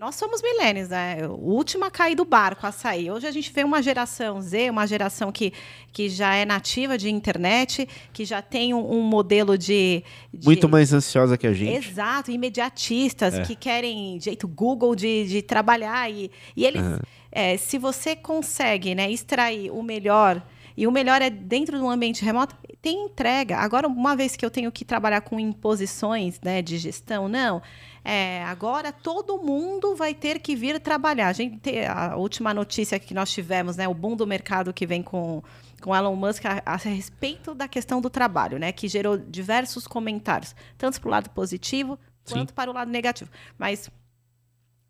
[0.00, 1.18] Nós somos milênios, né?
[1.28, 3.10] O último a cair do barco, a sair.
[3.10, 5.52] Hoje a gente vê uma geração Z, uma geração que,
[5.92, 10.66] que já é nativa de internet, que já tem um, um modelo de, de, Muito
[10.70, 11.86] mais ansiosa que a gente.
[11.86, 13.42] Exato, imediatistas, é.
[13.42, 16.10] que querem jeito Google de, de trabalhar.
[16.10, 16.98] E, e eles, uhum.
[17.30, 20.42] é, se você consegue né, extrair o melhor
[20.80, 23.58] e o melhor é dentro de um ambiente remoto, tem entrega.
[23.58, 27.60] Agora, uma vez que eu tenho que trabalhar com imposições né, de gestão, não.
[28.02, 31.28] É, agora todo mundo vai ter que vir trabalhar.
[31.28, 35.02] A gente a última notícia que nós tivemos, né, o boom do mercado que vem
[35.02, 35.42] com
[35.82, 40.56] com Elon Musk a, a respeito da questão do trabalho, né, que gerou diversos comentários,
[40.78, 42.36] tanto para o lado positivo Sim.
[42.36, 43.30] quanto para o lado negativo.
[43.58, 43.90] Mas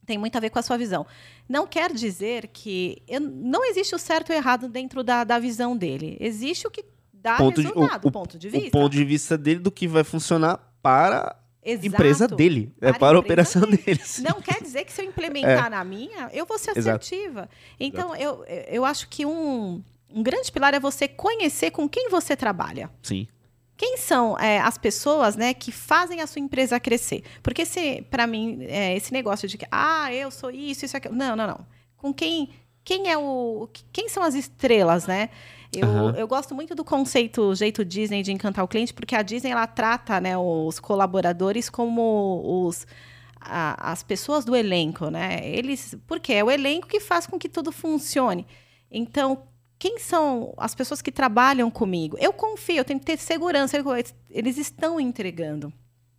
[0.07, 1.07] tem muito a ver com a sua visão.
[1.49, 5.39] Não quer dizer que eu, não existe o certo e o errado dentro da, da
[5.39, 6.17] visão dele.
[6.21, 8.69] Existe o que dá ponto resultado, de, o, ponto de vista.
[8.69, 11.87] O ponto de vista dele do que vai funcionar para Exato.
[11.87, 13.83] empresa dele, é para a operação dele.
[13.83, 14.19] deles.
[14.19, 15.71] Não quer dizer que se eu implementar é.
[15.71, 17.41] na minha, eu vou ser assertiva.
[17.41, 17.55] Exato.
[17.79, 18.45] Então, Exato.
[18.51, 22.91] Eu, eu acho que um, um grande pilar é você conhecer com quem você trabalha.
[23.03, 23.29] Sim.
[23.81, 27.25] Quem são é, as pessoas né, que fazem a sua empresa crescer?
[27.43, 27.65] Porque,
[28.11, 31.15] para mim, é, esse negócio de que, ah, eu sou isso, isso, aquilo.
[31.15, 31.67] Não, não, não.
[31.97, 32.51] Com quem.
[32.85, 33.71] Quem é o.
[33.91, 35.31] Quem são as estrelas, né?
[35.73, 36.11] Eu, uhum.
[36.11, 39.67] eu gosto muito do conceito jeito Disney de encantar o cliente, porque a Disney ela
[39.67, 42.87] trata né, os colaboradores como os,
[43.41, 45.41] a, as pessoas do elenco, né?
[45.43, 48.47] Eles, porque é o elenco que faz com que tudo funcione.
[48.91, 49.43] Então,
[49.81, 52.15] quem são as pessoas que trabalham comigo?
[52.21, 53.83] Eu confio, eu tenho que ter segurança,
[54.29, 55.73] eles estão entregando.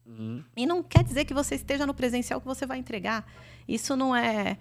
[0.03, 0.43] Uhum.
[0.57, 3.23] E não quer dizer que você esteja no presencial que você vai entregar.
[3.67, 4.57] Isso não é.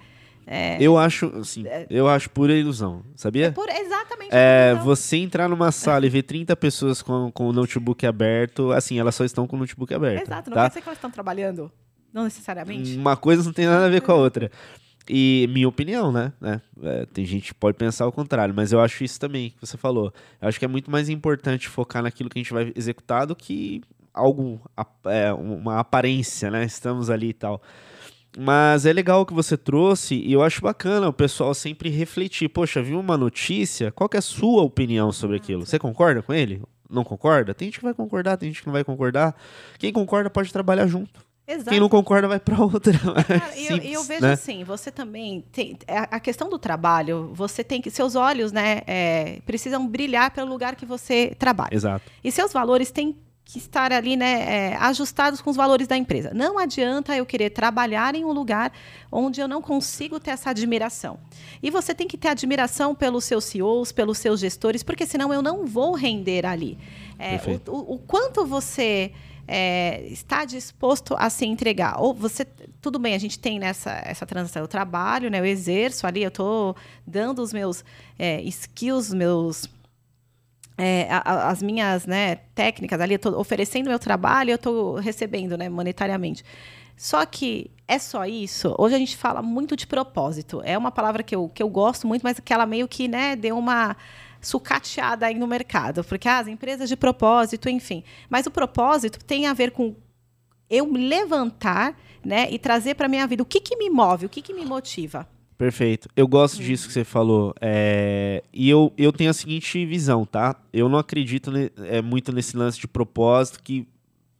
[0.46, 3.46] É, Eu acho, assim, eu acho pura ilusão, sabia?
[3.46, 4.30] é por- exatamente.
[4.32, 8.98] É, você entrar numa sala e ver 30 pessoas com, com o notebook aberto, assim,
[8.98, 10.26] elas só estão com o notebook aberto.
[10.26, 10.64] Exato, não tá?
[10.64, 11.72] quer dizer que elas estão trabalhando.
[12.12, 12.96] Não necessariamente.
[12.98, 14.50] Uma coisa não tem nada a ver com a outra.
[15.12, 16.32] E minha opinião, né?
[16.40, 16.62] né?
[16.84, 19.76] É, tem gente que pode pensar o contrário, mas eu acho isso também que você
[19.76, 20.14] falou.
[20.40, 23.34] Eu acho que é muito mais importante focar naquilo que a gente vai executar do
[23.34, 23.80] que
[24.14, 24.60] algo,
[25.06, 26.64] é, uma aparência, né?
[26.64, 27.60] Estamos ali e tal.
[28.38, 32.48] Mas é legal o que você trouxe e eu acho bacana o pessoal sempre refletir.
[32.48, 33.90] Poxa, viu uma notícia?
[33.90, 35.66] Qual é a sua opinião sobre aquilo?
[35.66, 36.62] Você concorda com ele?
[36.88, 37.52] Não concorda?
[37.52, 39.34] Tem gente que vai concordar, tem gente que não vai concordar.
[39.76, 41.28] Quem concorda pode trabalhar junto.
[41.50, 41.70] Exato.
[41.70, 42.96] Quem não concorda vai pra outra.
[43.24, 44.32] Cara, e eu, Simples, e eu vejo né?
[44.32, 48.82] assim, você também tem a a questão do trabalho, você tem que seus olhos, né,
[48.86, 51.74] é, precisam brilhar pelo lugar que você trabalha.
[51.74, 52.04] Exato.
[52.22, 54.32] E seus valores têm que estar ali, né,
[54.72, 56.30] é, ajustados com os valores da empresa.
[56.32, 58.72] Não adianta eu querer trabalhar em um lugar
[59.10, 61.18] onde eu não consigo ter essa admiração.
[61.60, 65.42] E você tem que ter admiração pelos seus CEOs, pelos seus gestores, porque senão eu
[65.42, 66.78] não vou render ali.
[67.18, 69.10] É, o, o- o quanto você
[69.50, 72.00] é, está disposto a se entregar.
[72.00, 72.44] Ou você,
[72.80, 76.28] tudo bem, a gente tem nessa essa transação, eu trabalho, né, eu exerço ali, eu
[76.28, 76.76] estou
[77.06, 77.84] dando os meus
[78.18, 79.68] é, skills, meus
[80.78, 85.56] é, a- as minhas né, técnicas ali, eu estou oferecendo meu trabalho, eu estou recebendo
[85.58, 86.44] né, monetariamente.
[86.96, 88.74] Só que é só isso.
[88.78, 90.60] Hoje a gente fala muito de propósito.
[90.64, 93.34] É uma palavra que eu, que eu gosto muito, mas que ela meio que né,
[93.36, 93.96] deu uma
[94.40, 96.02] sucateada aí no mercado.
[96.04, 98.02] Porque ah, as empresas de propósito, enfim.
[98.28, 99.94] Mas o propósito tem a ver com
[100.68, 104.28] eu me levantar né, e trazer para minha vida o que, que me move, o
[104.28, 105.26] que, que me motiva.
[105.58, 106.08] Perfeito.
[106.16, 107.52] Eu gosto disso que você falou.
[107.60, 110.56] É, E eu, eu tenho a seguinte visão, tá?
[110.72, 113.86] Eu não acredito ne- é, muito nesse lance de propósito que.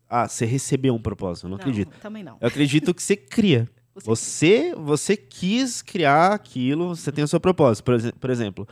[0.08, 1.44] Ah, você recebeu um propósito.
[1.46, 1.90] Eu não, acredito.
[2.00, 2.36] Também não.
[2.40, 3.68] Eu acredito que você cria.
[3.92, 7.84] Você- Você, você quis criar aquilo, você tem o seu propósito.
[7.84, 8.66] Por, exe- por exemplo,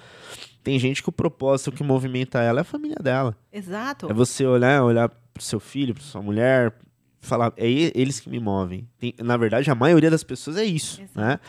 [0.69, 3.35] tem gente que o propósito que movimenta ela é a família dela.
[3.51, 4.11] Exato.
[4.11, 6.75] É você olhar, olhar pro seu filho, pra sua mulher,
[7.21, 8.87] falar, é eles que me movem.
[8.99, 11.33] Tem- na verdade, a maioria das pessoas é isso, né?
[11.33, 11.49] Exato.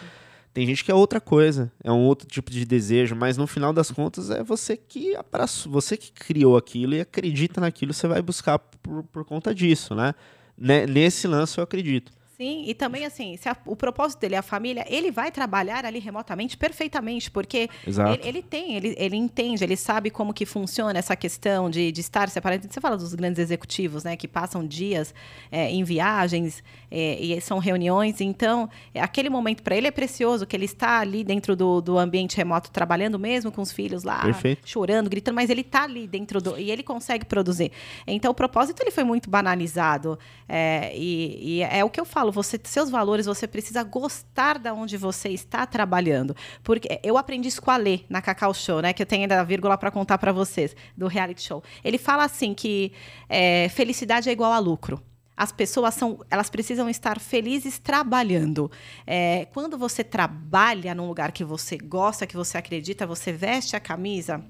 [0.53, 3.73] Tem gente que é outra coisa, é um outro tipo de desejo, mas no final
[3.73, 8.21] das contas é você que abraçou, você que criou aquilo e acredita naquilo, você vai
[8.21, 10.15] buscar por, por conta disso, né?
[10.57, 12.11] Ne- Nesse lance eu acredito.
[12.39, 15.83] Sim, e também assim, se a- o propósito dele é a família, ele vai trabalhar
[15.83, 17.69] ali remotamente perfeitamente, porque
[18.13, 21.99] ele, ele tem, ele, ele entende, ele sabe como que funciona essa questão de, de
[21.99, 22.65] estar separado.
[22.71, 25.13] Você fala dos grandes executivos, né, que passam dias
[25.51, 30.45] é, em viagens é, e são reuniões, então é, aquele momento para ele é precioso,
[30.45, 34.21] que ele está ali dentro do, do ambiente remoto trabalhando mesmo com os filhos lá,
[34.21, 34.67] Perfeito.
[34.67, 37.71] chorando, gritando, mas ele está ali dentro do e ele consegue produzir.
[38.07, 40.17] Então o propósito ele foi muito banalizado
[40.47, 42.31] é, e, e é o que eu falo.
[42.31, 46.35] Você, seus valores, você precisa gostar da onde você está trabalhando.
[46.63, 48.93] Porque eu aprendi isso com a Lê na Cacau Show, né?
[48.93, 51.63] Que eu tenho ainda a vírgula para contar para vocês do reality show.
[51.83, 52.91] Ele fala assim que
[53.27, 55.01] é, felicidade é igual a lucro.
[55.39, 58.69] As pessoas são, elas precisam estar felizes trabalhando.
[59.07, 63.79] É, quando você trabalha num lugar que você gosta, que você acredita, você veste a
[63.79, 64.43] camisa,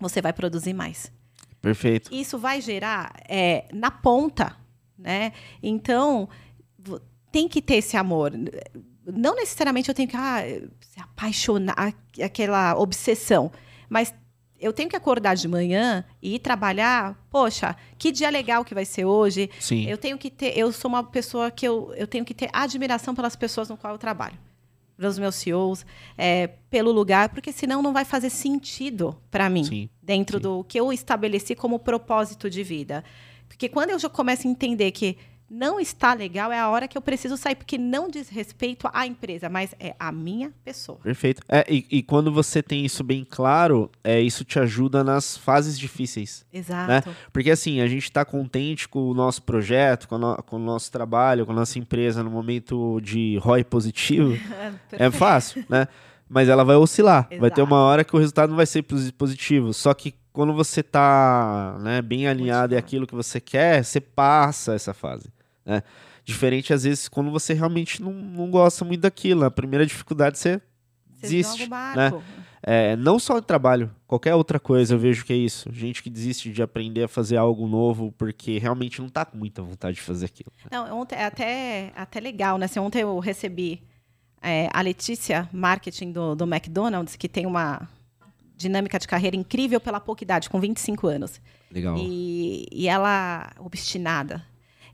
[0.00, 1.12] você vai produzir mais.
[1.60, 2.08] Perfeito.
[2.10, 4.56] Isso vai gerar é, na ponta,
[4.98, 5.34] né?
[5.62, 6.26] Então
[7.30, 8.32] tem que ter esse amor.
[9.04, 10.40] Não necessariamente eu tenho que ah,
[10.80, 11.94] se apaixonar,
[12.24, 13.52] aquela obsessão,
[13.90, 14.14] mas
[14.60, 17.16] eu tenho que acordar de manhã e ir trabalhar.
[17.30, 19.48] Poxa, que dia legal que vai ser hoje.
[19.60, 19.88] Sim.
[19.88, 23.14] Eu tenho que ter, eu sou uma pessoa que eu, eu tenho que ter admiração
[23.14, 24.36] pelas pessoas no qual eu trabalho.
[24.96, 25.86] Pelos meus CEOs,
[26.16, 29.88] é, pelo lugar, porque senão não vai fazer sentido para mim Sim.
[30.02, 30.42] dentro sim.
[30.42, 33.04] do que eu estabeleci como propósito de vida.
[33.46, 35.16] Porque quando eu já começo a entender que
[35.50, 39.06] não está legal, é a hora que eu preciso sair, porque não diz respeito à
[39.06, 40.98] empresa, mas é a minha pessoa.
[41.02, 41.40] Perfeito.
[41.48, 45.78] É, e, e quando você tem isso bem claro, é, isso te ajuda nas fases
[45.78, 46.44] difíceis.
[46.52, 47.08] Exato.
[47.32, 50.58] Porque assim, a gente está contente com o nosso projeto, com, o no- com o
[50.58, 54.36] nosso trabalho, com a nossa empresa no momento de ROI positivo,
[54.92, 55.88] é fácil, né?
[56.28, 57.26] Mas ela vai oscilar.
[57.38, 57.64] Vai ter Exato.
[57.64, 59.72] uma hora que o resultado não vai ser posi- positivo.
[59.72, 62.76] Só que quando você tá né, bem alinhado e Motivado.
[62.76, 65.30] aquilo que você quer, você passa essa fase.
[65.68, 65.82] Né?
[66.24, 69.44] Diferente, às vezes, quando você realmente não, não gosta muito daquilo.
[69.44, 70.60] A primeira dificuldade você
[71.14, 71.64] Você desiste.
[71.64, 72.12] o né?
[72.60, 75.70] É, não só de trabalho, qualquer outra coisa eu vejo que é isso.
[75.72, 79.62] Gente que desiste de aprender a fazer algo novo porque realmente não tá com muita
[79.62, 80.50] vontade de fazer aquilo.
[80.70, 82.64] Não, ontem é até, até legal, né?
[82.64, 83.80] Assim, ontem eu recebi
[84.42, 87.88] é, a Letícia, marketing do, do McDonald's, que tem uma
[88.56, 91.40] dinâmica de carreira incrível pela pouca idade, com 25 anos.
[91.70, 91.96] Legal.
[91.96, 94.44] E, e ela, obstinada.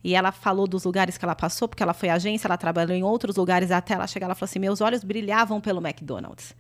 [0.05, 3.03] E ela falou dos lugares que ela passou, porque ela foi agência, ela trabalhou em
[3.03, 4.27] outros lugares até ela chegar.
[4.27, 6.55] Ela falou assim: meus olhos brilhavam pelo McDonald's.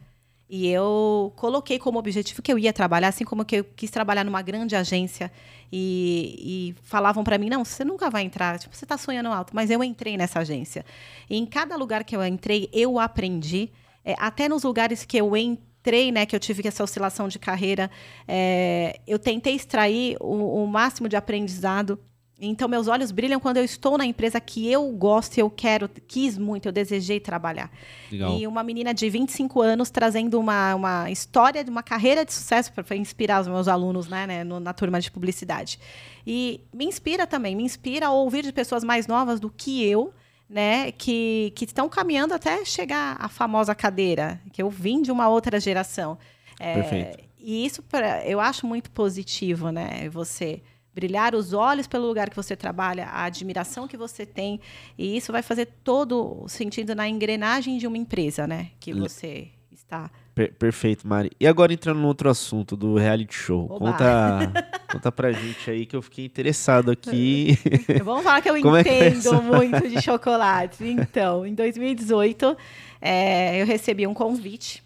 [0.48, 4.24] E eu coloquei como objetivo que eu ia trabalhar, assim como que eu quis trabalhar
[4.24, 5.30] numa grande agência.
[5.70, 9.54] E, e falavam para mim: não, você nunca vai entrar, tipo, você está sonhando alto.
[9.54, 10.82] Mas eu entrei nessa agência.
[11.28, 13.70] E em cada lugar que eu entrei, eu aprendi.
[14.02, 17.90] É, até nos lugares que eu entrei, né, que eu tive essa oscilação de carreira,
[18.26, 21.98] é, eu tentei extrair o, o máximo de aprendizado
[22.40, 26.36] então, meus olhos brilham quando eu estou na empresa que eu gosto, eu quero, quis
[26.36, 27.70] muito, eu desejei trabalhar.
[28.10, 28.36] Legal.
[28.36, 32.72] E uma menina de 25 anos trazendo uma, uma história de uma carreira de sucesso
[32.72, 35.78] para inspirar os meus alunos né, né no, na turma de publicidade.
[36.26, 40.12] E me inspira também, me inspira a ouvir de pessoas mais novas do que eu,
[40.50, 45.28] né, que, que estão caminhando até chegar à famosa cadeira, que eu vim de uma
[45.28, 46.18] outra geração.
[46.58, 47.24] É, Perfeito.
[47.38, 50.08] E isso pra, eu acho muito positivo, né?
[50.08, 50.62] Você
[50.94, 54.60] brilhar os olhos pelo lugar que você trabalha, a admiração que você tem,
[54.96, 58.70] e isso vai fazer todo o sentido na engrenagem de uma empresa, né?
[58.78, 60.10] Que você está.
[60.34, 61.30] Per perfeito, Mari.
[61.38, 63.66] E agora entrando no outro assunto do reality show.
[63.70, 63.78] Oba.
[63.78, 67.58] Conta, conta pra gente aí que eu fiquei interessado aqui.
[68.02, 70.84] Vamos falar que eu é entendo é muito de chocolate.
[70.84, 72.56] Então, em 2018,
[73.00, 74.82] é, eu recebi um convite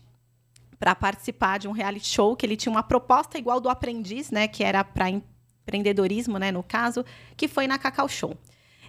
[0.78, 4.46] para participar de um reality show que ele tinha uma proposta igual do Aprendiz, né?
[4.46, 5.10] Que era para
[5.68, 7.04] empreendedorismo, né, no caso,
[7.36, 8.36] que foi na Cacau Show.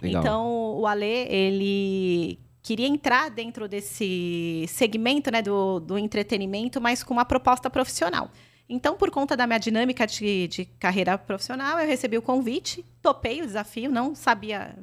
[0.00, 0.22] Legal.
[0.22, 0.46] Então,
[0.78, 7.24] o Ale, ele queria entrar dentro desse segmento, né, do, do entretenimento, mas com uma
[7.24, 8.30] proposta profissional.
[8.68, 13.42] Então, por conta da minha dinâmica de, de carreira profissional, eu recebi o convite, topei
[13.42, 14.76] o desafio, não sabia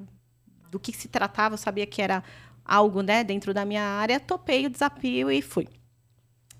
[0.69, 2.23] do que se tratava, sabia que era
[2.65, 5.67] algo né, dentro da minha área, topei o desafio e fui.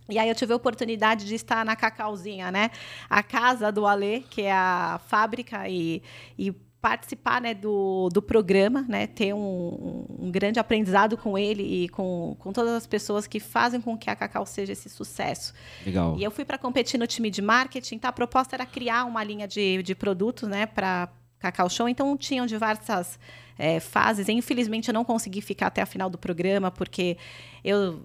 [0.10, 2.72] E aí eu tive a oportunidade de estar na Cacauzinha, né?
[3.10, 6.02] A casa do Alê, que é a fábrica, e,
[6.38, 6.52] e
[6.82, 9.08] participar né, do, do programa, né?
[9.08, 13.82] Ter um, um, grande aprendizado com ele e com, com todas as pessoas que fazem
[13.82, 15.54] com que a Cacau seja esse sucesso.
[15.86, 16.16] Legal.
[16.18, 18.10] E eu fui para competir no time de marketing, tá?
[18.10, 20.66] A proposta era criar uma linha de, de produtos, né?
[20.66, 21.90] Para Cacau Show.
[21.90, 23.20] Então, tinham diversas
[23.58, 24.30] é, fases.
[24.30, 27.18] Infelizmente, eu não consegui ficar até a final do programa, porque
[27.64, 28.04] eu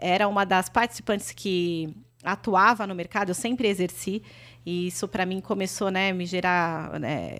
[0.00, 4.22] era uma das participantes que atuava no mercado, eu sempre exerci,
[4.64, 7.36] e isso para mim começou né, me gerar né,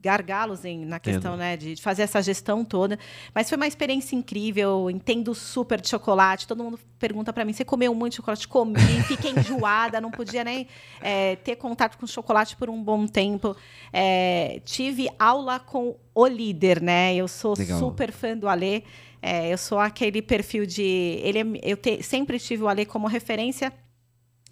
[0.00, 2.98] gargalos em, na questão né, de, de, fazer essa gestão toda.
[3.34, 6.46] Mas foi uma experiência incrível, entendo super de chocolate.
[6.46, 8.46] Todo mundo pergunta para mim: você comeu muito chocolate?
[8.46, 10.66] Comi, fiquei enjoada, não podia nem
[11.00, 13.56] é, ter contato com chocolate por um bom tempo.
[13.92, 17.14] É, tive aula com o líder, né?
[17.14, 17.78] Eu sou Legal.
[17.78, 18.82] super fã do Alê.
[19.20, 20.82] É, eu sou aquele perfil de.
[21.22, 23.72] Ele, é, eu te, sempre tive o Ale como referência,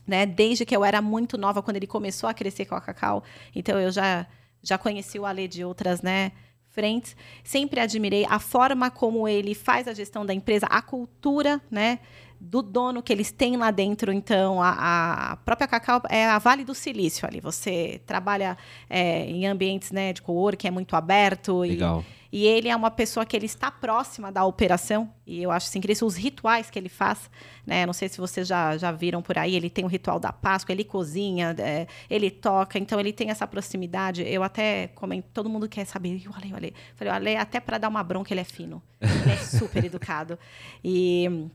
[0.07, 0.27] né?
[0.27, 3.23] Desde que eu era muito nova, quando ele começou a crescer com a Cacau.
[3.55, 4.27] Então eu já,
[4.67, 6.33] já conheci o Ale de outras, né?
[6.69, 7.17] Frentes.
[7.43, 12.01] Sempre admirei a forma como ele faz a gestão da empresa, a cultura, né?
[12.41, 14.13] do dono que eles têm lá dentro.
[14.13, 17.41] Então, a, a própria Cacau é a Vale do Silício ali.
[17.41, 18.57] Você trabalha
[18.89, 20.23] é, em ambientes né, de
[20.59, 21.61] que é muito aberto.
[21.61, 22.01] Legal.
[22.01, 25.69] E, e ele é uma pessoa que ele está próxima da operação, e eu acho
[25.69, 27.31] assim, que os rituais que ele faz,
[27.65, 27.87] né?
[27.87, 30.71] Não sei se vocês já, já viram por aí, ele tem o ritual da Páscoa,
[30.71, 34.23] ele cozinha, é, ele toca, então ele tem essa proximidade.
[34.23, 36.75] Eu até comento, todo mundo quer saber, o Ale, o Ale.
[36.95, 38.83] Falei, o Ale, até para dar uma bronca, ele é fino.
[39.01, 40.39] Ele é super educado.
[40.85, 41.49] E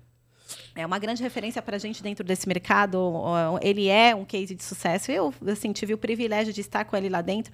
[0.76, 3.24] é uma grande referência para a gente dentro desse mercado.
[3.62, 5.12] Ele é um case de sucesso.
[5.12, 7.54] Eu, assim, tive o privilégio de estar com ele lá dentro.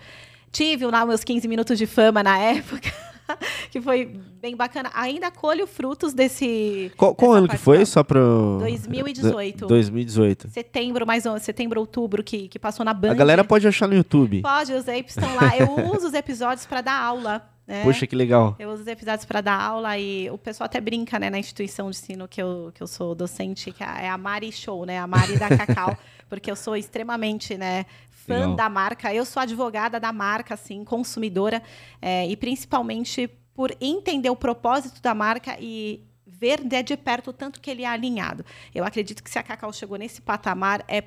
[0.51, 2.91] Tive lá meus 15 minutos de fama na época,
[3.69, 4.89] que foi bem bacana.
[4.93, 6.91] Ainda colho frutos desse.
[6.97, 7.85] Qual, qual ano que foi?
[7.85, 8.19] Só para
[8.59, 9.67] 2018.
[9.67, 10.49] 2018.
[10.49, 13.11] Setembro, mais um, setembro, outubro, que, que passou na Band.
[13.11, 14.41] A galera pode achar no YouTube.
[14.41, 15.57] Pode, os apps estão lá.
[15.57, 17.47] Eu uso os episódios para dar aula.
[17.67, 17.83] Né?
[17.83, 18.55] Poxa, que legal.
[18.57, 21.91] Eu uso os episódios para dar aula e o pessoal até brinca, né, na instituição
[21.91, 24.97] de ensino que eu, que eu sou docente, que é a Mari Show, né?
[24.97, 25.97] A Mari da Cacau,
[26.29, 27.85] porque eu sou extremamente, né,
[28.27, 28.55] fã Legal.
[28.55, 29.13] da marca.
[29.13, 31.63] Eu sou advogada da marca, assim, consumidora,
[32.01, 37.33] é, e principalmente por entender o propósito da marca e ver de, de perto o
[37.33, 38.45] tanto que ele é alinhado.
[38.75, 41.03] Eu acredito que se a Cacau chegou nesse patamar é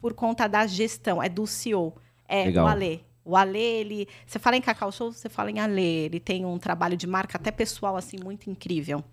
[0.00, 1.96] por conta da gestão, é do CEO,
[2.28, 2.66] é Legal.
[2.66, 3.00] o Alê.
[3.24, 6.06] O Alê, ele, você fala em Cacau Show, você fala em Alê.
[6.06, 9.04] Ele tem um trabalho de marca até pessoal assim muito incrível.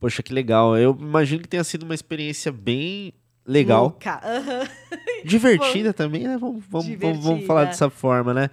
[0.00, 0.76] Poxa, que legal.
[0.76, 3.14] Eu imagino que tenha sido uma experiência bem
[3.46, 3.96] legal.
[4.04, 4.68] Uhum.
[5.24, 6.36] Divertida também, né?
[6.38, 7.22] Vamos, vamos, Divertida.
[7.22, 8.50] vamos, falar dessa forma, né?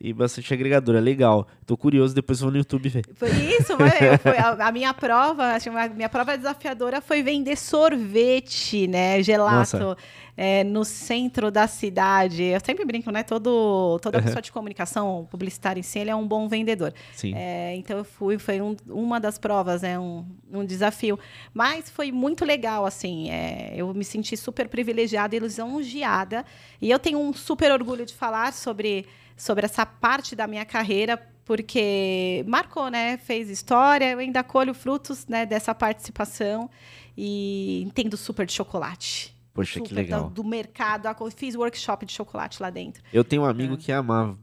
[0.00, 1.46] E bastante agregadora, legal.
[1.64, 3.04] Tô curioso, depois vou no YouTube ver.
[3.14, 3.76] Foi isso,
[4.20, 9.22] foi a, a, minha prova, a minha prova desafiadora foi vender sorvete, né?
[9.22, 9.96] Gelato.
[10.36, 12.42] É, no centro da cidade.
[12.42, 13.22] Eu sempre brinco, né?
[13.22, 14.24] Todo, toda uhum.
[14.24, 16.92] pessoa de comunicação publicitária em si, ele é um bom vendedor.
[17.12, 17.34] Sim.
[17.34, 19.98] É, então eu fui, foi um, uma das provas, né?
[19.98, 21.18] Um, um desafio.
[21.52, 23.30] Mas foi muito legal, assim.
[23.30, 26.44] É, eu me senti super privilegiada e lisonjeada.
[26.80, 29.06] E eu tenho um super orgulho de falar sobre,
[29.36, 33.18] sobre essa parte da minha carreira, porque marcou, né?
[33.18, 36.70] Fez história, eu ainda colho frutos né, dessa participação
[37.16, 39.36] e entendo super de chocolate.
[39.54, 40.24] Poxa, super que legal.
[40.24, 43.02] Do, do mercado, fiz workshop de chocolate lá dentro.
[43.12, 43.76] Eu tenho um amigo é.
[43.76, 44.38] que amava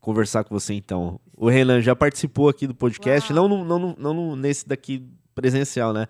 [0.00, 1.20] conversar com você, então.
[1.36, 6.06] O Renan já participou aqui do podcast, não, não, não, não nesse daqui presencial, né?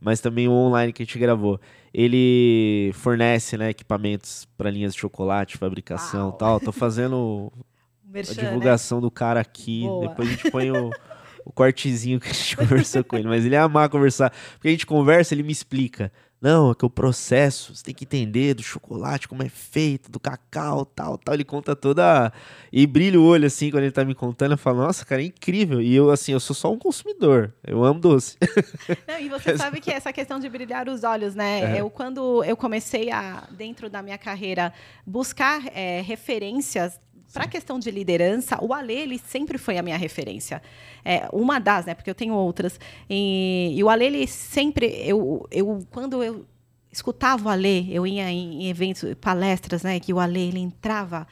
[0.00, 1.58] Mas também o online que a gente gravou.
[1.92, 6.60] Ele fornece né, equipamentos para linhas de chocolate, fabricação e tal.
[6.60, 7.50] Tô fazendo
[8.04, 8.48] Merchan, a né?
[8.48, 9.02] divulgação né?
[9.02, 9.82] do cara aqui.
[9.82, 10.08] Boa.
[10.08, 10.90] Depois a gente põe o,
[11.46, 13.28] o cortezinho que a gente conversou com ele.
[13.28, 14.30] Mas ele é amar conversar.
[14.54, 16.12] Porque a gente conversa, ele me explica.
[16.40, 20.20] Não, é que o processo, você tem que entender do chocolate, como é feito, do
[20.20, 21.34] cacau, tal, tal.
[21.34, 22.32] Ele conta toda.
[22.70, 24.52] E brilha o olho assim quando ele tá me contando.
[24.52, 25.80] Eu falo, nossa, cara, é incrível.
[25.80, 27.54] E eu, assim, eu sou só um consumidor.
[27.66, 28.36] Eu amo doce.
[29.08, 31.76] Não, e você sabe que essa questão de brilhar os olhos, né?
[31.76, 31.80] É.
[31.80, 34.72] Eu, quando eu comecei a, dentro da minha carreira,
[35.06, 37.00] buscar é, referências
[37.36, 40.62] para a questão de liderança, o Ale ele sempre foi a minha referência.
[41.04, 41.94] É, uma das, né?
[41.94, 42.80] Porque eu tenho outras.
[43.10, 46.46] E, e o Ale ele sempre, eu, eu quando eu
[46.90, 50.00] escutava o Ale, eu ia em, eventos, palestras, né?
[50.00, 51.26] Que o Ale ele entrava,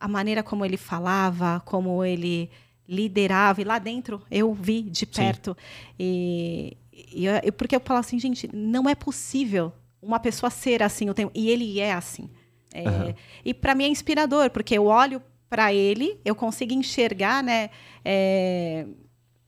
[0.00, 2.50] a maneira como ele falava, como ele
[2.88, 5.56] liderava e lá dentro eu vi de perto
[5.98, 9.72] e, e, e porque eu falo assim gente não é possível
[10.02, 12.28] uma pessoa ser assim o tempo e ele é assim
[12.74, 13.14] é, uhum.
[13.44, 15.22] E para mim é inspirador, porque eu olho
[15.54, 17.70] para ele, eu consigo enxergar né,
[18.04, 18.88] é,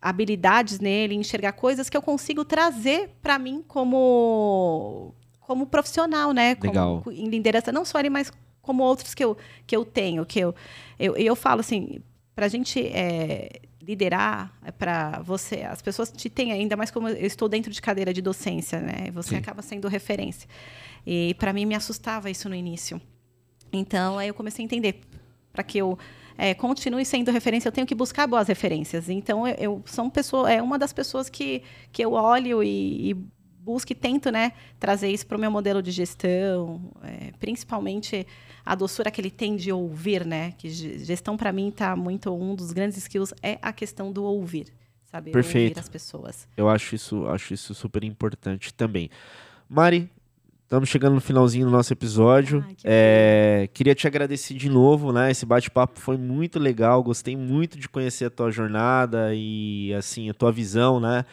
[0.00, 6.56] habilidades nele, enxergar coisas que eu consigo trazer para mim como, como profissional, né?
[6.62, 7.02] Legal.
[7.02, 8.32] Como, em liderança, não só ele, mas
[8.62, 9.36] como outros que eu,
[9.66, 10.24] que eu tenho.
[10.24, 10.54] que Eu,
[10.96, 11.98] eu, eu falo assim,
[12.36, 17.08] para a gente é, liderar, é para você, as pessoas te têm ainda mais como
[17.08, 19.10] eu estou dentro de cadeira de docência, né?
[19.12, 19.36] Você Sim.
[19.38, 20.48] acaba sendo referência.
[21.04, 23.02] E para mim me assustava isso no início.
[23.72, 25.00] Então, aí eu comecei a entender.
[25.56, 25.98] Para que eu
[26.36, 29.08] é, continue sendo referência, eu tenho que buscar boas referências.
[29.08, 33.14] Então, eu, eu sou pessoa, é uma das pessoas que, que eu olho e, e
[33.14, 38.26] busco e tento né, trazer isso para o meu modelo de gestão, é, principalmente
[38.64, 40.52] a doçura que ele tem de ouvir, né?
[40.58, 44.72] Que gestão para mim está muito um dos grandes skills é a questão do ouvir,
[45.04, 45.70] saber Perfeito.
[45.70, 46.48] ouvir as pessoas.
[46.54, 49.08] Eu acho isso, acho isso super importante também.
[49.68, 50.10] Mari,
[50.66, 52.64] Estamos chegando no finalzinho do nosso episódio.
[52.66, 55.30] Ai, que é, queria te agradecer de novo, né?
[55.30, 57.04] Esse bate-papo foi muito legal.
[57.04, 61.24] Gostei muito de conhecer a tua jornada e assim a tua visão, né?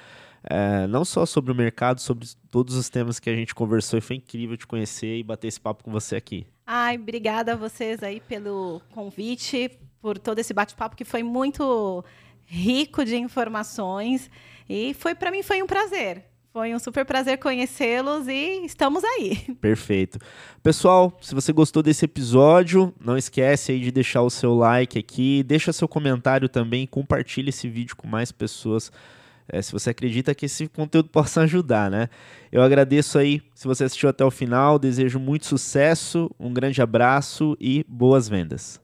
[0.44, 3.98] É, não só sobre o mercado, sobre todos os temas que a gente conversou.
[3.98, 6.46] E foi incrível te conhecer e bater esse papo com você aqui.
[6.68, 12.06] Ai, obrigada a vocês aí pelo convite, por todo esse bate-papo que foi muito
[12.46, 14.30] rico de informações
[14.70, 16.24] e foi para mim foi um prazer.
[16.54, 19.38] Foi um super prazer conhecê-los e estamos aí.
[19.60, 20.20] Perfeito.
[20.62, 25.42] Pessoal, se você gostou desse episódio, não esquece aí de deixar o seu like aqui,
[25.42, 28.92] deixa seu comentário também, compartilhe esse vídeo com mais pessoas.
[29.48, 32.08] É, se você acredita que esse conteúdo possa ajudar, né?
[32.52, 37.58] Eu agradeço aí se você assistiu até o final, desejo muito sucesso, um grande abraço
[37.60, 38.83] e boas vendas.